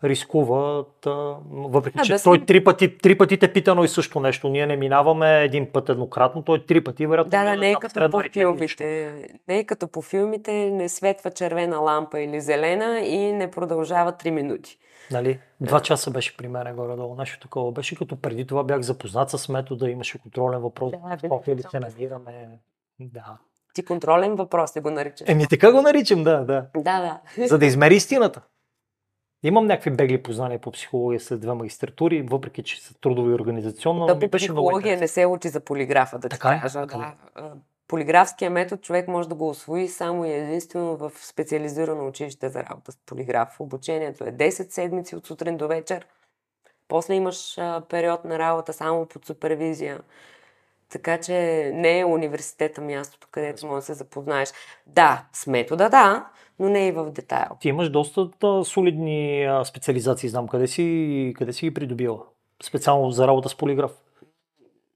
[0.04, 1.06] рискуват,
[1.50, 4.48] въпреки че да той три пъти, три пъти те пита и също нещо.
[4.48, 7.30] Ние не минаваме един път еднократно, той три пъти вероятно.
[7.30, 9.12] Да, да, не е като по филмите.
[9.48, 14.30] Не е като по филмите, не светва червена лампа или зелена и не продължава три
[14.30, 14.78] минути.
[15.10, 15.38] Нали?
[15.60, 17.14] Два часа беше при мен горе-долу.
[17.14, 20.92] Нещо такова беше, като преди това бях запознат с метода, имаше контролен въпрос.
[20.92, 22.32] Да, в ли се намираме.
[23.00, 23.38] Да.
[23.74, 25.28] Ти контролен въпрос ли го наричаш?
[25.28, 26.66] Еми така го наричам, да, да.
[26.76, 27.46] Да, да.
[27.46, 28.40] За да измери истината.
[29.46, 34.06] Имам някакви бегли познания по психология след две магистратури, въпреки че са трудови и организационно.
[34.06, 36.80] Да, по психология не се учи за полиграфа, да така ти кажа.
[36.80, 36.86] Е?
[36.86, 37.14] Да.
[37.88, 42.92] Полиграфския метод човек може да го освои само и единствено в специализирано училище за работа
[42.92, 43.60] с полиграф.
[43.60, 46.06] Обучението е 10 седмици от сутрин до вечер.
[46.88, 50.00] После имаш а, период на работа само под супервизия.
[50.88, 51.32] Така че
[51.74, 54.52] не е университета мястото, където може да се запознаеш.
[54.86, 56.28] Да, с метода, да,
[56.58, 57.56] но не и в детайл.
[57.60, 62.22] Ти имаш доста да, солидни а, специализации, знам къде си, къде си ги придобила,
[62.62, 63.92] специално за работа с полиграф.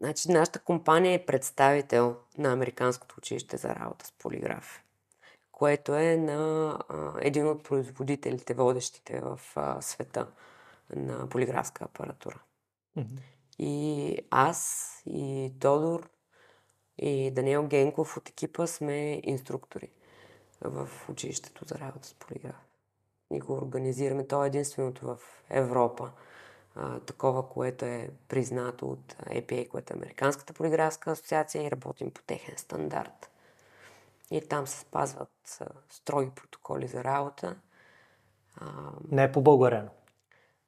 [0.00, 4.82] Значи, нашата компания е представител на Американското училище за работа с полиграф,
[5.52, 10.26] което е на а, един от производителите, водещите в а, света
[10.96, 12.38] на полиграфска апаратура.
[12.98, 13.20] Mm-hmm.
[13.62, 16.10] И аз, и Тодор,
[16.98, 19.88] и Даниел Генков от екипа сме инструктори
[20.60, 22.56] в училището за работа с полиграф.
[23.32, 24.26] И го организираме.
[24.26, 25.18] То е единственото в
[25.50, 26.10] Европа.
[26.74, 32.22] А, такова, което е признато от APA, което е Американската полиграфска асоциация и работим по
[32.22, 33.30] техен стандарт.
[34.30, 37.56] И там се спазват строги протоколи за работа.
[38.56, 38.66] А,
[39.10, 39.90] Не е по българено.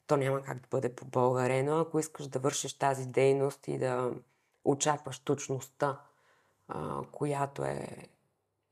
[0.07, 1.81] То няма как да бъде по българено.
[1.81, 4.11] Ако искаш да вършиш тази дейност и да
[4.65, 6.01] очакваш точността,
[6.69, 7.89] а, която е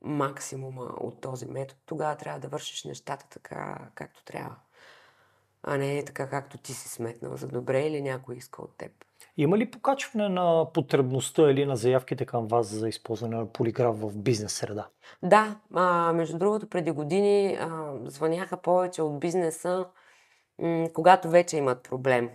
[0.01, 4.55] максимума от този метод, тогава трябва да вършиш нещата така, както трябва.
[5.63, 8.91] А не така, както ти си сметнал за добре или някой иска от теб.
[9.37, 14.17] Има ли покачване на потребността или на заявките към вас за използване на полиграф в
[14.17, 14.87] бизнес среда?
[15.23, 19.85] Да, а, между другото, преди години а, звъняха повече от бизнеса,
[20.93, 22.29] когато вече имат проблем.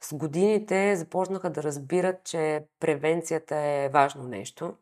[0.00, 4.76] С годините започнаха да разбират, че превенцията е важно нещо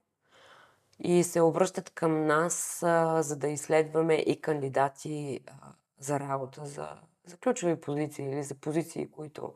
[1.00, 2.78] и се обръщат към нас,
[3.20, 5.40] за да изследваме и кандидати
[5.98, 6.88] за работа, за,
[7.26, 9.54] за ключови позиции или за позиции, които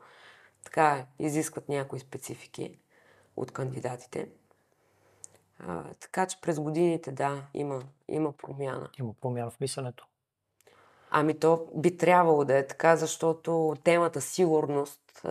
[0.63, 2.79] така изискват някои специфики
[3.35, 4.29] от кандидатите.
[5.59, 8.89] А, така че през годините, да, има, има промяна.
[8.99, 10.07] Има промяна в мисленето.
[11.15, 15.23] Ами то би трябвало да е така, защото темата сигурност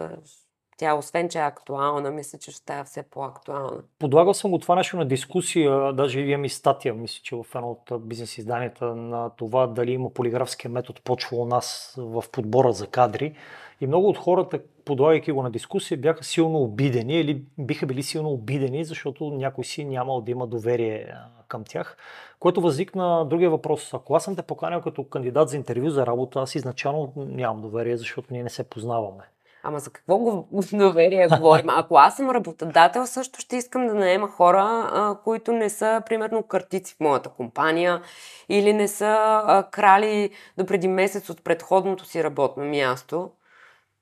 [0.77, 3.83] тя, освен че е актуална, мисля, че ще става все по-актуална.
[3.99, 7.71] Подлагал съм го това нещо на дискусия, даже имам и статия, мисля, че в едно
[7.71, 12.87] от бизнес изданията на това дали има полиграфския метод почва у нас в подбора за
[12.87, 13.35] кадри.
[13.81, 18.31] И много от хората, подлагайки го на дискусия, бяха силно обидени или биха били силно
[18.31, 21.15] обидени, защото някой си нямал да има доверие
[21.49, 21.97] към тях.
[22.41, 23.95] Което възникна другия въпрос.
[23.95, 27.97] Ако аз съм те поканил като кандидат за интервю за работа, аз изначално нямам доверие,
[27.97, 29.25] защото ние не се познаваме.
[29.63, 31.71] Ама за какво го доверие говорим?
[31.71, 36.43] Ако аз съм работодател, също ще искам да наема хора, а, които не са, примерно,
[36.43, 38.03] картици в моята компания
[38.49, 43.31] или не са а, крали до преди месец от предходното си работно място.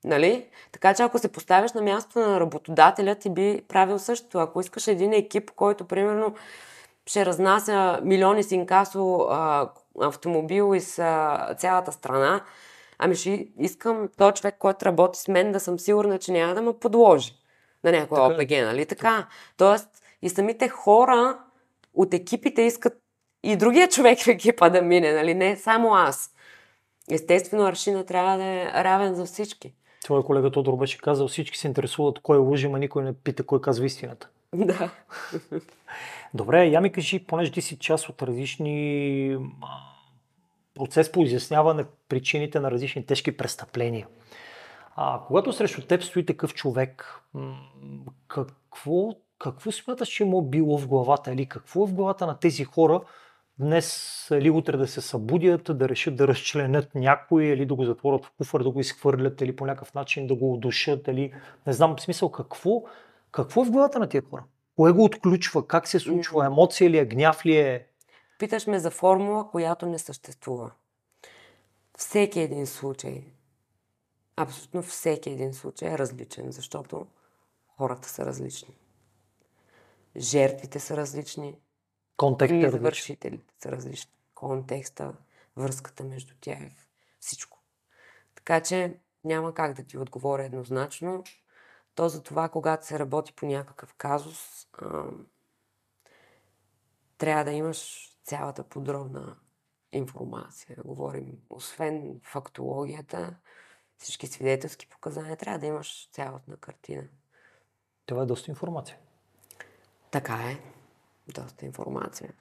[0.03, 0.45] Нали?
[0.71, 4.37] Така че ако се поставяш на място на работодателя, ти би правил също.
[4.39, 6.35] Ако искаш един екип, който, примерно,
[7.05, 9.27] ще разнася милиони с инкасо
[10.01, 12.41] автомобил из а, цялата страна,
[13.03, 16.61] Ами ще искам този човек, който работи с мен, да съм сигурна, че няма да
[16.61, 17.33] ме подложи.
[17.83, 18.19] на Така е.
[18.19, 19.27] ОПГ, нали така?
[19.57, 19.87] Тоест
[20.21, 21.39] и самите хора
[21.93, 22.93] от екипите искат
[23.43, 25.33] и другия човек в екипа да мине, нали?
[25.33, 26.35] Не само аз.
[27.11, 29.73] Естествено, аршина трябва да е равен за всички.
[30.03, 33.61] Твой колега Тодор беше казал, всички се интересуват кой лъжи, ма никой не пита кой
[33.61, 34.29] казва истината.
[34.55, 34.89] Да.
[36.33, 39.90] Добре, я ми кажи, понеже ти си част от различни а,
[40.75, 44.07] процес по изясняване причините на различни тежки престъпления.
[44.95, 47.21] А, когато срещу теб стои такъв човек,
[48.27, 49.09] какво,
[49.39, 51.33] какво смяташ, че му е било в главата?
[51.33, 53.01] Или какво е в главата на тези хора
[53.59, 58.25] днес или утре да се събудят, да решат да разчленят някой, или да го затворят
[58.25, 61.33] в куфър, да го изхвърлят, или по някакъв начин да го удушат, или
[61.67, 62.83] не знам, в смисъл какво,
[63.31, 64.43] какво е в главата на тия хора?
[64.75, 65.67] Кое го отключва?
[65.67, 66.45] Как се случва?
[66.45, 67.05] Емоция ли е?
[67.05, 67.85] Гняв ли е?
[68.41, 70.71] Питаш ме за формула, която не съществува.
[71.97, 73.23] Всеки един случай,
[74.35, 77.07] абсолютно всеки един случай е различен, защото
[77.67, 78.77] хората са различни.
[80.17, 81.55] Жертвите са различни,
[82.17, 84.11] Контекст и е извършителите са различни.
[84.35, 85.13] Контекста,
[85.57, 86.59] връзката между тях,
[87.19, 87.59] всичко.
[88.35, 91.23] Така че няма как да ти отговоря еднозначно.
[91.95, 95.03] То за това, когато се работи по някакъв казус, а,
[97.17, 99.37] трябва да имаш цялата подробна
[99.91, 100.77] информация.
[100.85, 103.35] Говорим, освен фактологията,
[103.97, 107.03] всички свидетелски показания, трябва да имаш цялостна картина.
[108.05, 108.97] Това е доста информация.
[110.11, 110.59] Така е.
[111.33, 112.33] Доста информация.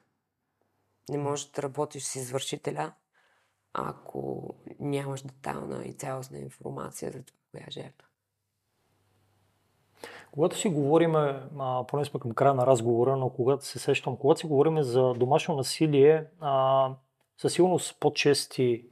[1.09, 2.95] Не можеш да работиш с извършителя,
[3.73, 8.09] ако нямаш детална и цялостна информация за това, коя е жертва.
[10.33, 11.15] Когато си говорим,
[11.89, 15.57] поне сме към края на разговора, но когато се сещам, когато си говорим за домашно
[15.57, 16.89] насилие, а,
[17.39, 18.85] със сигурност по-чести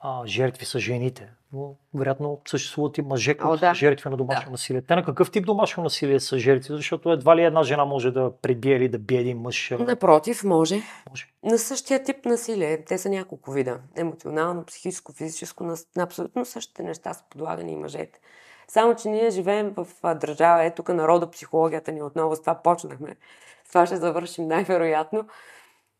[0.00, 1.30] а, жертви са жените.
[1.52, 3.74] Но вероятно съществуват и мъже, които О, са да.
[3.74, 4.50] жертви на домашно Да.
[4.50, 4.82] насилие.
[4.82, 6.74] Те на какъв тип домашно насилие са жертви?
[6.74, 9.72] Защото едва ли една жена може да пребие или да бие един мъж.
[9.78, 10.82] Напротив, може.
[11.10, 11.26] Може.
[11.44, 12.84] На същия тип насилие.
[12.84, 13.80] Те са няколко вида.
[13.96, 15.64] Емоционално, психическо, физическо.
[15.64, 18.20] На абсолютно същите неща са подлагани и мъжете.
[18.68, 23.16] Само, че ние живеем в държава, е тук народопсихологията ни отново, с това почнахме.
[23.64, 25.28] С това ще завършим най-вероятно,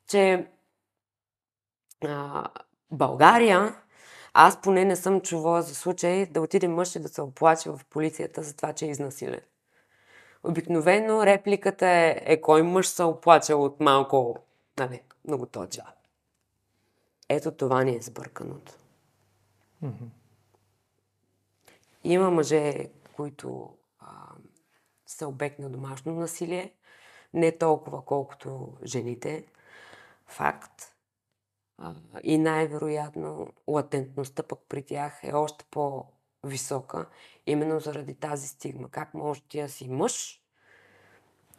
[0.08, 0.46] че
[2.04, 2.48] а,
[2.90, 3.74] България,
[4.34, 7.80] аз поне не съм чувала за случай да отиде мъж и да се оплаче в
[7.90, 9.40] полицията за това, че е изнасилен.
[10.44, 14.36] Обикновено репликата е, е кой мъж се оплачал от малко,
[14.78, 15.84] нали, много точа.
[17.28, 18.72] Ето това ни е сбърканото.
[19.82, 20.04] Мгм.
[22.08, 24.28] Има мъже, които а,
[25.06, 26.74] са обект на домашно насилие,
[27.34, 29.46] не толкова колкото жените.
[30.26, 30.94] Факт.
[31.78, 37.08] А, и най-вероятно латентността пък при тях е още по-висока,
[37.46, 38.88] именно заради тази стигма.
[38.88, 40.42] Как може ти да си мъж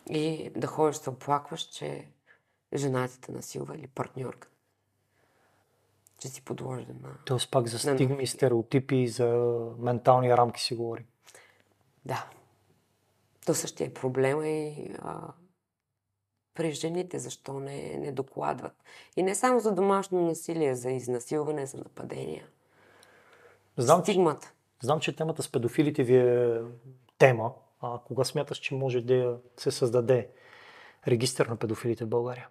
[0.10, 2.08] и да ходиш да оплакваш, че
[2.76, 4.50] жена ти те насилва или партньорка.
[6.20, 7.10] Че си подложен на...
[7.26, 8.28] Тоест пак за На стигми, насилие.
[8.28, 9.28] стереотипи и за
[9.80, 11.06] ментални рамки си говори.
[12.06, 12.26] Да.
[13.46, 15.22] То същия е проблема и а,
[16.54, 18.74] при жените, защо не, не докладват.
[19.16, 22.46] И не само за домашно насилие, за изнасилване, за нападения.
[23.78, 24.52] Знам, че, Стигмата.
[24.84, 26.62] знам, че темата с педофилите ви е
[27.18, 27.54] тема.
[27.82, 30.30] А кога смяташ, че може да се създаде
[31.08, 32.48] регистър на педофилите в България?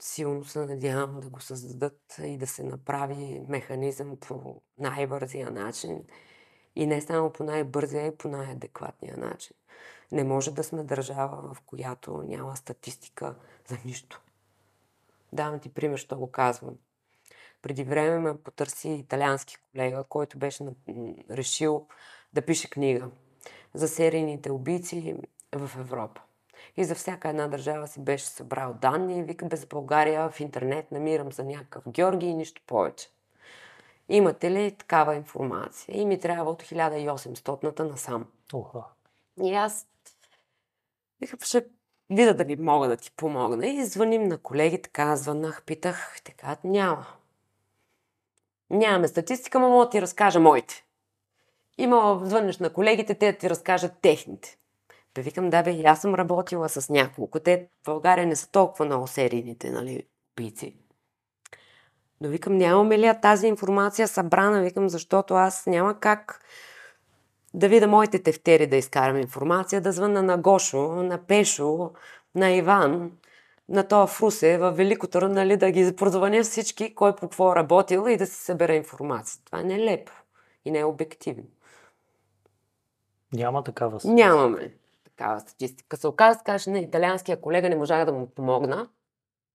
[0.00, 6.04] Силно се надявам да го създадат и да се направи механизъм по най-бързия начин.
[6.76, 9.56] И не само по най-бързия, и по най-адекватния начин.
[10.12, 13.34] Не може да сме държава, в която няма статистика
[13.68, 14.22] за нищо.
[15.32, 16.74] Давам ти пример, що го казвам.
[17.62, 20.64] Преди време ме потърси италиански колега, който беше
[21.30, 21.86] решил
[22.32, 23.10] да пише книга
[23.74, 25.16] за серийните убийци
[25.52, 26.22] в Европа.
[26.76, 31.32] И за всяка една държава си беше събрал данни вика без България в интернет намирам
[31.32, 33.08] за някакъв Георги и нищо повече.
[34.08, 36.00] Имате ли такава информация?
[36.00, 38.26] И ми трябва от 1800-та насам.
[38.52, 38.84] Оха.
[39.42, 39.86] И аз
[41.20, 41.66] викам, ще
[42.10, 43.66] видя дали мога да ти помогна.
[43.66, 47.06] И звъним на колегите, казванах, питах, така няма.
[48.70, 50.84] Нямаме статистика, но мога да ти разкажа моите.
[51.78, 54.58] Има, звънеш на колегите, те да ти разкажат техните.
[55.16, 57.40] Бе, викам, да бе, и аз съм работила с няколко.
[57.40, 60.02] Те в България не са толкова много серийните, нали,
[60.32, 60.76] убийци.
[62.20, 64.62] Но викам, нямаме ли тази информация събрана?
[64.62, 66.40] Викам, защото аз няма как
[67.54, 71.90] да видя моите тефтери да изкарам информация, да звънна на Гошо, на Пешо,
[72.34, 73.12] на Иван,
[73.68, 77.56] на това в Русе, в Великото, нали, да ги прозвъня всички, кой по какво е
[77.56, 79.40] работил и да си събера информация.
[79.44, 80.12] Това е нелепо
[80.64, 81.44] и не е обективно.
[83.32, 84.00] Няма такава.
[84.04, 84.72] Нямаме
[85.16, 85.96] такава статистика.
[85.96, 88.88] Се оказа, че на италианския колега не можа да му помогна.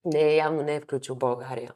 [0.06, 1.74] Не, явно не е включил България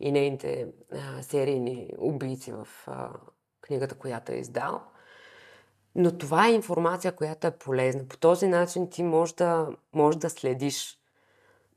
[0.00, 3.10] и нейните а, серийни убийци в а,
[3.60, 4.82] книгата, която е издал.
[5.94, 8.08] Но това е информация, която е полезна.
[8.08, 10.98] По този начин ти можеш да, можеш да следиш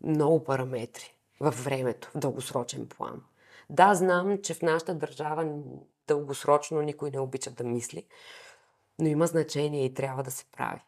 [0.04, 3.24] много параметри във времето, в дългосрочен план.
[3.70, 5.54] Да, знам, че в нашата държава
[6.08, 8.06] дългосрочно никой не обича да мисли,
[9.00, 10.82] но има значение и трябва да се прави.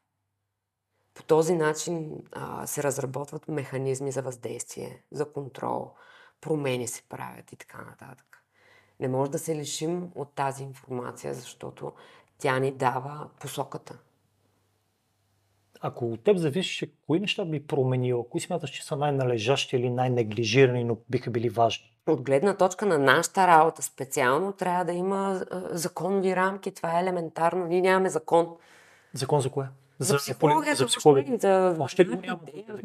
[1.14, 5.92] По този начин а, се разработват механизми за въздействие, за контрол,
[6.42, 8.44] промени се правят и така нататък.
[9.00, 11.92] Не може да се лишим от тази информация, защото
[12.38, 13.98] тя ни дава посоката.
[15.82, 18.30] Ако от теб зависеше, кои неща би променила?
[18.30, 21.94] Кои смяташ, че са най-належащи или най-неглижирани, но биха били важни?
[22.08, 25.42] От гледна точка на нашата работа специално трябва да има
[25.72, 26.72] законови рамки.
[26.72, 27.66] Това е елементарно.
[27.66, 28.56] Ние нямаме закон.
[29.14, 29.68] Закон за кое?
[30.00, 30.76] За, за психология.
[30.76, 31.38] За психология.
[31.38, 31.76] За...
[31.80, 32.40] Още ли няма?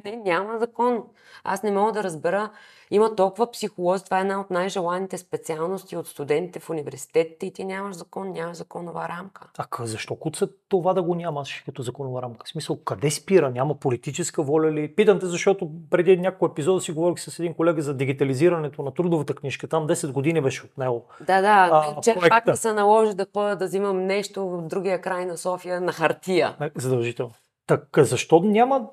[0.05, 1.03] Не, няма закон.
[1.45, 2.51] Аз не мога да разбера.
[2.91, 4.05] Има толкова психолози.
[4.05, 8.57] Това е една от най-желаните специалности от студентите в университетите и ти нямаш закон, нямаш
[8.57, 9.49] законова рамка.
[9.59, 12.47] А защо куца това да го нямаш като законова рамка?
[12.47, 13.51] В смисъл, къде спира?
[13.51, 14.95] Няма политическа воля ли?
[14.95, 19.35] Питам те, защото преди няколко епизода си говорих с един колега за дигитализирането на трудовата
[19.35, 19.69] книжка.
[19.69, 21.05] Там 10 години беше от него.
[21.21, 21.69] Да, да.
[21.73, 25.37] А, че пак да се наложи да ходя да взимам нещо в другия край на
[25.37, 26.57] София на хартия.
[26.77, 27.33] Задължително.
[27.67, 28.91] Така, защо няма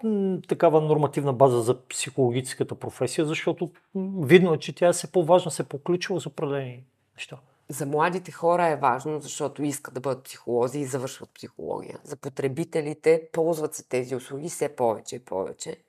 [0.47, 3.25] такава нормативна база за психологическата професия?
[3.25, 3.71] Защото
[4.17, 7.37] видно е, че тя е все по-важна, се поключва с определени неща.
[7.69, 11.99] За младите хора е важно, защото искат да бъдат психолози и завършват психология.
[12.03, 15.83] За потребителите ползват се тези услуги все повече и повече.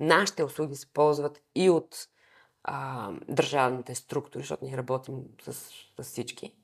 [0.00, 2.08] Нашите услуги се ползват и от
[2.64, 6.54] а, държавните структури, защото ние работим с, с всички,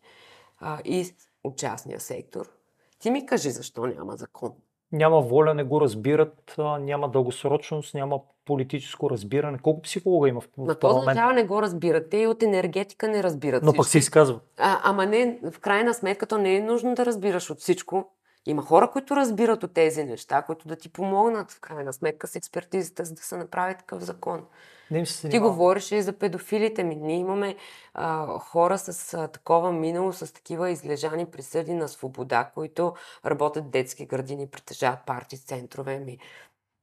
[0.58, 1.14] а, и
[1.44, 2.50] от частния сектор.
[2.98, 4.52] Ти ми кажи защо няма закон
[4.92, 9.58] няма воля, не го разбират, няма дългосрочност, няма политическо разбиране.
[9.58, 11.16] Колко психолога има в парламент?
[11.16, 12.10] На този не го разбират.
[12.10, 13.78] Те и от енергетика не разбират Но всички.
[13.78, 14.40] пък се изказва.
[14.58, 18.10] А, ама не, в крайна сметка, то не е нужно да разбираш от всичко.
[18.46, 22.36] Има хора, които разбират от тези неща, които да ти помогнат в крайна сметка с
[22.36, 24.44] експертизата, за да се направи такъв закон.
[24.90, 26.96] Не се Ти говориш и за педофилите ми.
[26.96, 27.56] Ние имаме
[27.94, 32.94] а, хора с а, такова минало, с такива излежани присъди на свобода, които
[33.26, 36.18] работят детски градини, притежават парти центрове ми.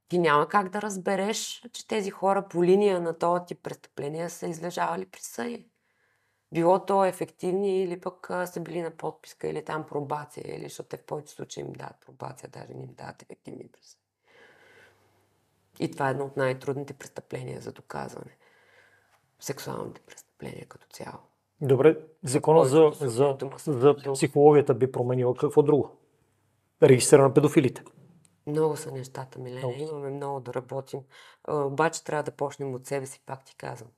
[0.08, 4.48] Ти няма как да разбереш, че тези хора по линия на този тип престъпления са
[4.48, 5.66] излежавали присъди.
[6.54, 10.90] Било то ефективни или пък а, са били на подписка или там пробация, или защото
[10.90, 14.03] те в повече случаи им дадат пробация, даже не им дадат ефективни присъди.
[15.80, 18.38] И това е едно от най-трудните престъпления за доказване.
[19.40, 21.20] Сексуалните престъпления като цяло.
[21.62, 25.98] Добре, закона за, за, за психологията би променила какво друго?
[26.84, 27.84] Регистъра на педофилите.
[28.48, 29.74] Много са нещата, Милена.
[29.78, 31.00] Имаме много да работим.
[31.48, 33.90] Обаче трябва да почнем от себе си, пак ти казвам.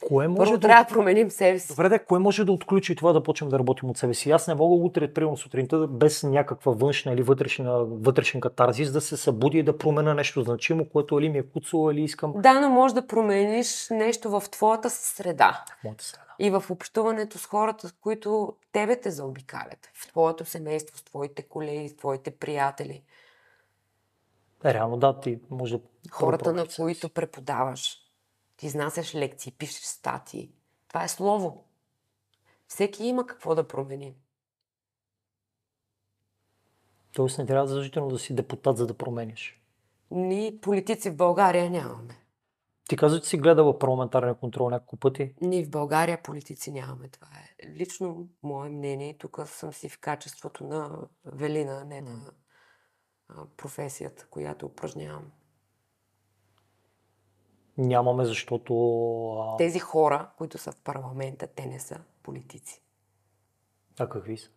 [0.00, 0.68] Кое може Първо да...
[0.68, 1.68] трябва да променим себе си.
[1.68, 4.30] Добре, да, кое може да отключи това да почнем да работим от себе си?
[4.30, 9.16] Аз не мога утре, примерно сутринта, без някаква външна или вътрешна, вътрешен катарзис, да се
[9.16, 12.32] събуди и да променя нещо значимо, което или ми е куцало, или искам.
[12.36, 15.64] Да, но може да промениш нещо в твоята среда.
[15.80, 16.24] В моята среда.
[16.38, 19.90] И в общуването с хората, с които тебе те заобикалят.
[19.94, 23.02] В твоето семейство, с твоите колеги, с твоите приятели.
[24.64, 25.82] Реално да, ти може да...
[26.10, 28.03] Хората, на които преподаваш
[28.56, 30.52] ти изнасяш лекции, пишеш статии.
[30.88, 31.64] Това е слово.
[32.66, 34.14] Всеки има какво да промени.
[37.12, 39.60] Тоест не трябва задължително да си депутат, за да промениш.
[40.10, 42.24] Ние политици в България нямаме.
[42.88, 45.34] Ти казваш, че си гледала парламентарния контрол няколко пъти.
[45.40, 47.08] Ние в България политици нямаме.
[47.08, 47.28] Това
[47.58, 49.18] е лично мое мнение.
[49.18, 52.32] Тук съм си в качеството на Велина, не на
[53.56, 55.32] професията, която упражнявам.
[57.78, 59.54] Нямаме, защото...
[59.58, 62.80] Тези хора, които са в парламента, те не са политици.
[63.98, 64.48] А какви са?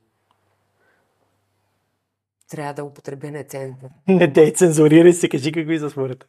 [2.50, 3.90] Трябва да употребя нецензура.
[4.08, 6.28] Не дей цензурирай се, кажи какви са според.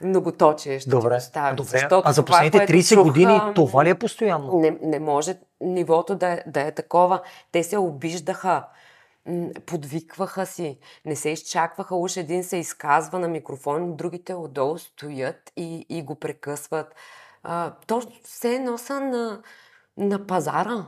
[0.00, 1.54] Многоточие ще Добре, поставя.
[1.56, 1.88] добре.
[1.90, 4.60] а за последните 30 чух, години това ли е постоянно?
[4.60, 7.20] Не, не може нивото да, да е такова.
[7.52, 8.64] Те се обиждаха
[9.66, 15.86] подвикваха си, не се изчакваха, уж един се изказва на микрофон, другите отдолу стоят и,
[15.88, 16.94] и го прекъсват.
[17.42, 19.42] А, то все едно са на,
[19.96, 20.86] на пазара.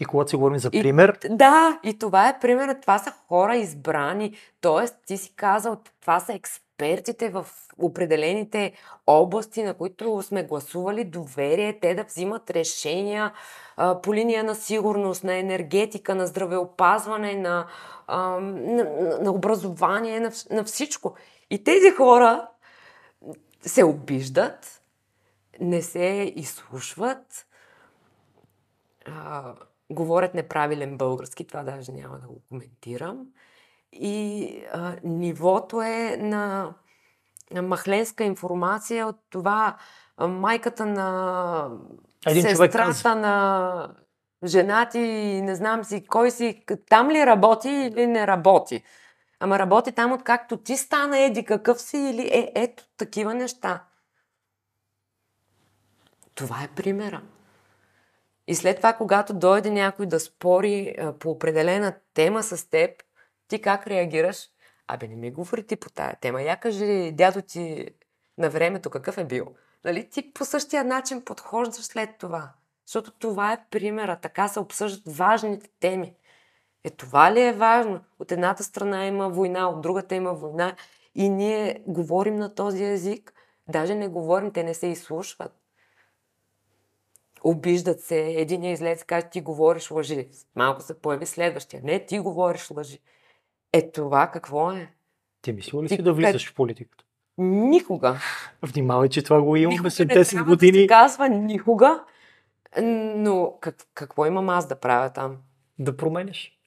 [0.00, 1.18] И когато си говорим за пример?
[1.24, 2.80] И, да, и това е примерът.
[2.80, 4.36] Това са хора избрани.
[4.60, 7.46] Тоест, ти си казал, това са експерти експертите в
[7.78, 8.72] определените
[9.06, 13.32] области, на които сме гласували доверие, те да взимат решения
[13.76, 17.66] а, по линия на сигурност, на енергетика, на здравеопазване, на,
[18.06, 18.84] а, на,
[19.20, 21.14] на образование, на, на всичко.
[21.50, 22.48] И тези хора
[23.60, 24.82] се обиждат,
[25.60, 27.46] не се изслушват,
[29.06, 29.54] а,
[29.90, 33.26] говорят неправилен български, това даже няма да го коментирам.
[33.92, 36.74] И а, нивото е на,
[37.50, 39.76] на махленска информация от това
[40.16, 41.68] а, майката на
[42.26, 43.94] Един сестрата на
[44.44, 44.98] жена ти,
[45.42, 48.82] не знам си кой си, там ли работи или не работи.
[49.40, 53.84] Ама работи там, откакто ти стана еди какъв си или е, ето такива неща.
[56.34, 57.22] Това е примера.
[58.46, 62.90] И след това, когато дойде някой да спори а, по определена тема с теб,
[63.50, 64.48] ти как реагираш?
[64.86, 66.42] Абе, не ми говори ти по тая тема.
[66.42, 67.88] Я кажи дядо ти
[68.38, 69.46] на времето какъв е бил.
[69.84, 70.08] Нали?
[70.10, 72.52] Ти по същия начин подхождаш след това.
[72.86, 74.18] Защото това е примера.
[74.22, 76.14] Така се обсъждат важните теми.
[76.84, 78.00] Е, това ли е важно?
[78.18, 80.76] От едната страна има война, от другата има война.
[81.14, 83.32] И ние говорим на този език.
[83.68, 85.52] Даже не говорим, те не се изслушват.
[87.44, 90.28] Обиждат се, един излезе и каже, ти говориш лъжи.
[90.56, 91.82] Малко се появи следващия.
[91.84, 93.00] Не, ти говориш лъжи.
[93.72, 94.90] Е, това какво е?
[95.42, 97.04] Ти мислила ли Ти си да влизаш как- в политиката?
[97.38, 98.16] Никога.
[98.62, 100.78] Внимавай, че това го имаме след не 10 трябва Да години.
[100.78, 102.04] се казва никога.
[102.82, 105.36] Но как, какво имам аз да правя там?
[105.78, 106.58] Да промениш.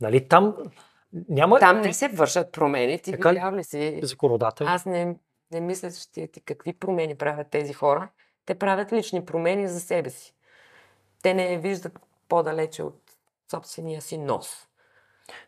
[0.00, 0.54] Нали там
[1.28, 2.98] няма Там не се вършат промени.
[2.98, 4.00] Ти Така видял ли си?
[4.02, 4.66] законодател.
[4.66, 5.16] Аз не,
[5.50, 8.08] не мисля, че ти, ти какви промени правят тези хора.
[8.46, 10.34] Те правят лични промени за себе си.
[11.22, 11.98] Те не виждат
[12.28, 13.00] по-далече от
[13.50, 14.68] собствения си нос.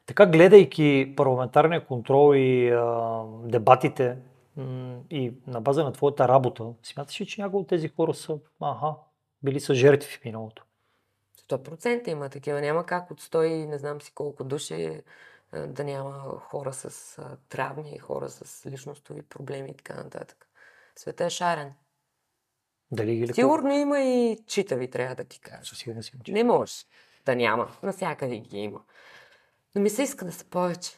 [0.07, 4.17] Така, гледайки парламентарния контрол и а, дебатите
[4.57, 8.39] м- и на база на твоята работа, смяташ ли, че някои от тези хора са,
[8.61, 8.95] аха,
[9.43, 10.65] били са жертви в миналото?
[11.49, 12.61] 100% има такива.
[12.61, 15.03] Няма как от 100 и не знам си колко души
[15.67, 17.19] да няма хора с
[17.49, 20.49] травми, хора с личностови проблеми и така нататък.
[20.97, 21.73] Света е шарен.
[22.91, 23.35] Дали ги?
[23.35, 25.65] Сигурно има и читави, трябва да ти кажа.
[25.65, 26.75] Със сигурност има, Не може
[27.27, 27.69] да няма.
[27.83, 28.81] Насякъде ги има.
[29.75, 30.91] Но ми се иска да са повече.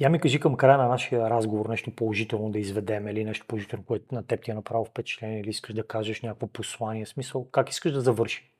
[0.00, 3.84] Я ми кажи към края на нашия разговор нещо положително да изведем или нещо положително,
[3.84, 7.70] което на теб ти е направило впечатление или искаш да кажеш някакво послание, смисъл, как
[7.70, 8.50] искаш да завърши?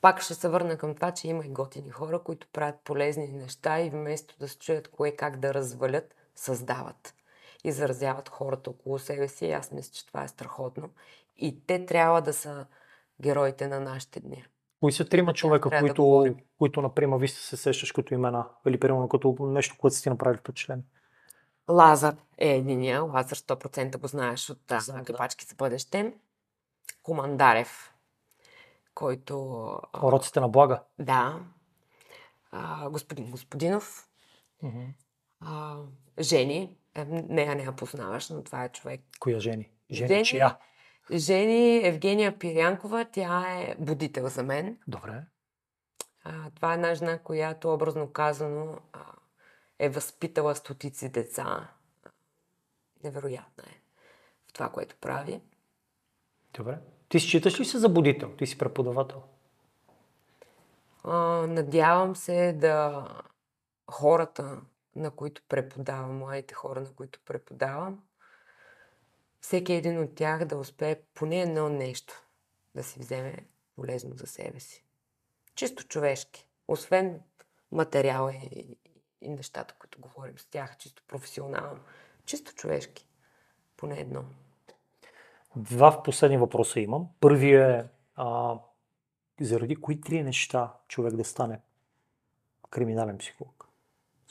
[0.00, 3.80] Пак ще се върна към това, че има и готини хора, които правят полезни неща
[3.80, 7.14] и вместо да се чуят кое как да развалят, създават.
[7.64, 9.46] И заразяват хората около себе си.
[9.46, 10.90] И аз мисля, че това е страхотно.
[11.36, 12.66] И те трябва да са
[13.20, 14.44] героите на нашите дни.
[14.82, 16.36] Кои са трима човека, да които, говорим.
[16.58, 20.38] които, например, ви се сещаш като имена или, примерно, като нещо, което са ти направили
[20.38, 20.84] впечатление?
[21.70, 23.02] Лазар е единия.
[23.02, 25.04] Лазар 100% го знаеш от да, да.
[25.04, 26.14] Капачки за бъдеще.
[27.02, 27.94] Командарев,
[28.94, 29.34] който...
[30.02, 30.82] Уроците на блага.
[30.98, 31.40] Да.
[32.52, 34.08] А, господин Господинов.
[34.62, 34.84] Мгм.
[35.40, 35.76] А,
[36.20, 36.76] Жени.
[36.94, 39.00] Е, нея не я познаваш, но това е човек.
[39.20, 39.70] Коя жени?
[39.90, 40.56] Жени, Жени- чия?
[41.10, 44.78] Жени Евгения Пирянкова, тя е будител за мен.
[44.86, 45.22] Добре.
[46.24, 49.00] А, това е една жена, която образно казано а,
[49.78, 51.68] е възпитала стотици деца.
[53.04, 53.80] Невероятна е
[54.46, 55.40] в това, което прави.
[56.54, 56.78] Добре.
[57.08, 58.36] Ти считаш ли се за будител?
[58.36, 59.22] Ти си преподавател.
[61.04, 63.06] А, надявам се да
[63.90, 64.60] хората,
[64.96, 68.02] на които преподавам, младите хора, на които преподавам,
[69.42, 72.26] всеки един от тях да успее поне едно нещо
[72.74, 73.36] да си вземе
[73.76, 74.84] полезно за себе си.
[75.54, 76.46] Чисто човешки.
[76.68, 77.20] Освен
[77.72, 78.76] материала и,
[79.20, 81.80] и нещата, които говорим с тях, чисто професионално.
[82.24, 83.08] Чисто човешки.
[83.76, 84.24] Поне едно.
[85.56, 87.08] Два последни въпроса имам.
[87.20, 88.58] Първият е а,
[89.40, 91.60] заради кои три неща човек да стане
[92.70, 93.61] криминален психолог?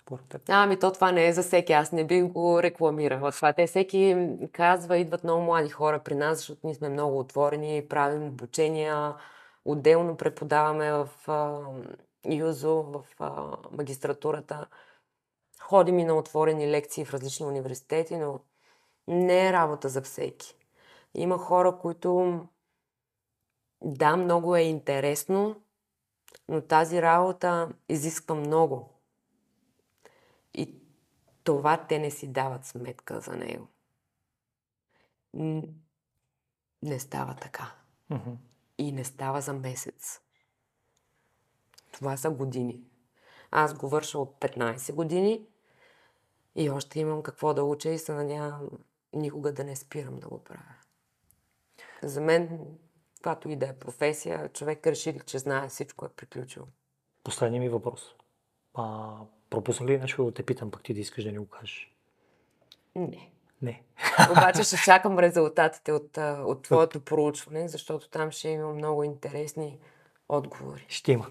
[0.01, 0.41] Според теб.
[0.47, 3.53] Ами то това не е за всеки, аз не бих го рекламирала това.
[3.53, 4.17] Те всеки
[4.51, 9.15] казва, идват много млади хора при нас, защото ние сме много отворени, правим обучения,
[9.65, 11.59] отделно преподаваме в а,
[12.25, 14.67] ЮЗО, в а, магистратурата.
[15.61, 18.39] Ходим и на отворени лекции в различни университети, но
[19.07, 20.55] не е работа за всеки.
[21.15, 22.39] Има хора, които
[23.81, 25.55] да, много е интересно,
[26.47, 28.90] но тази работа изисква много.
[31.43, 33.67] Това те не си дават сметка за него.
[36.83, 37.75] Не става така.
[38.09, 38.31] Мгм.
[38.77, 40.21] И не става за месец.
[41.91, 42.83] Това са години.
[43.51, 45.45] Аз го върша от 15 години.
[46.55, 48.69] И още имам какво да уча и се надявам
[49.13, 50.75] никога да не спирам да го правя.
[52.03, 52.67] За мен,
[53.15, 56.67] каквато и да е професия, човек реши, че знае всичко е приключил.
[57.23, 58.15] Последният ми въпрос.
[58.73, 59.17] А,
[59.51, 61.95] пропуснах ли нещо да те питам, пък ти да искаш да ни го кажеш?
[62.95, 63.31] Не.
[63.61, 63.81] Не.
[64.31, 69.77] Обаче ще чакам резултатите от, от твоето проучване, защото там ще има много интересни
[70.29, 70.85] отговори.
[70.87, 71.25] Ще има.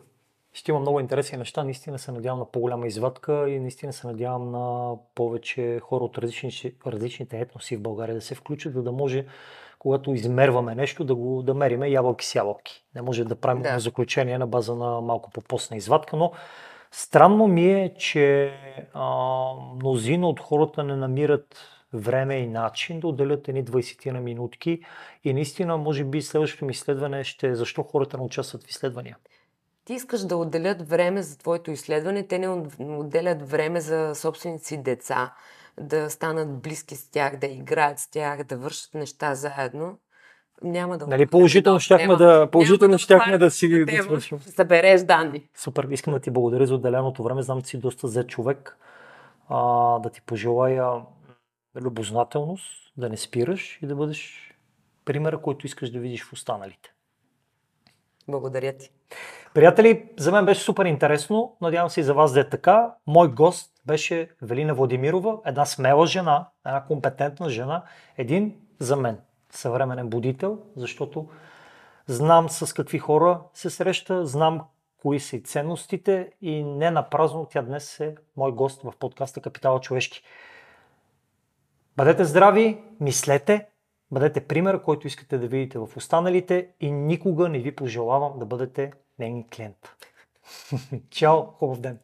[0.53, 1.65] Ще има много интересни неща.
[1.65, 6.75] Наистина се надявам на по-голяма извадка и наистина се надявам на повече хора от различни,
[6.87, 9.27] различните етноси в България да се включат, за да може,
[9.79, 12.85] когато измерваме нещо, да го да мериме ябълки с ябълки.
[12.95, 13.79] Не може да правим да.
[13.79, 16.33] заключение на база на малко по-постна извадка, но
[16.91, 18.55] странно ми е, че
[18.95, 21.57] а, мнозина от хората не намират
[21.93, 24.81] време и начин да отделят едни 20 на минутки
[25.25, 29.17] и наистина, може би, следващото ми изследване ще е защо хората не участват в изследвания.
[29.85, 32.49] Ти искаш да отделят време за твоето изследване, те не
[32.81, 35.35] отделят време за собствените си деца,
[35.81, 39.99] да станат близки с тях, да играят с тях, да вършат неща заедно.
[40.63, 41.07] Няма да.
[41.07, 44.41] Нали, положително щяхме да, положително щяхме да, да си да свършим.
[44.41, 45.49] Събереш данни.
[45.55, 47.43] Супер, искам да ти благодаря за отделеното време.
[47.43, 48.79] Знам, че си доста зет човек.
[49.49, 50.93] А, да ти пожелая
[51.81, 54.51] любознателност, да не спираш и да бъдеш
[55.05, 56.93] примера, който искаш да видиш в останалите.
[58.29, 58.91] Благодаря ти.
[59.55, 61.57] Приятели, за мен беше супер интересно.
[61.61, 62.95] Надявам се и за вас да е така.
[63.07, 67.83] Мой гост беше Велина Владимирова, една смела жена, една компетентна жена,
[68.19, 69.19] един за мен
[69.51, 71.29] съвременен будител, защото
[72.07, 74.61] знам с какви хора се среща, знам
[75.03, 79.41] кои са и ценностите и не на празно тя днес е мой гост в подкаста
[79.41, 80.23] Капитала човешки.
[81.97, 83.69] Бъдете здрави, мислете,
[84.11, 88.93] бъдете пример, който искате да видите в останалите и никога не ви пожелавам да бъдете
[89.19, 89.97] нейни клиент.
[91.11, 91.99] Чао, хубав ден!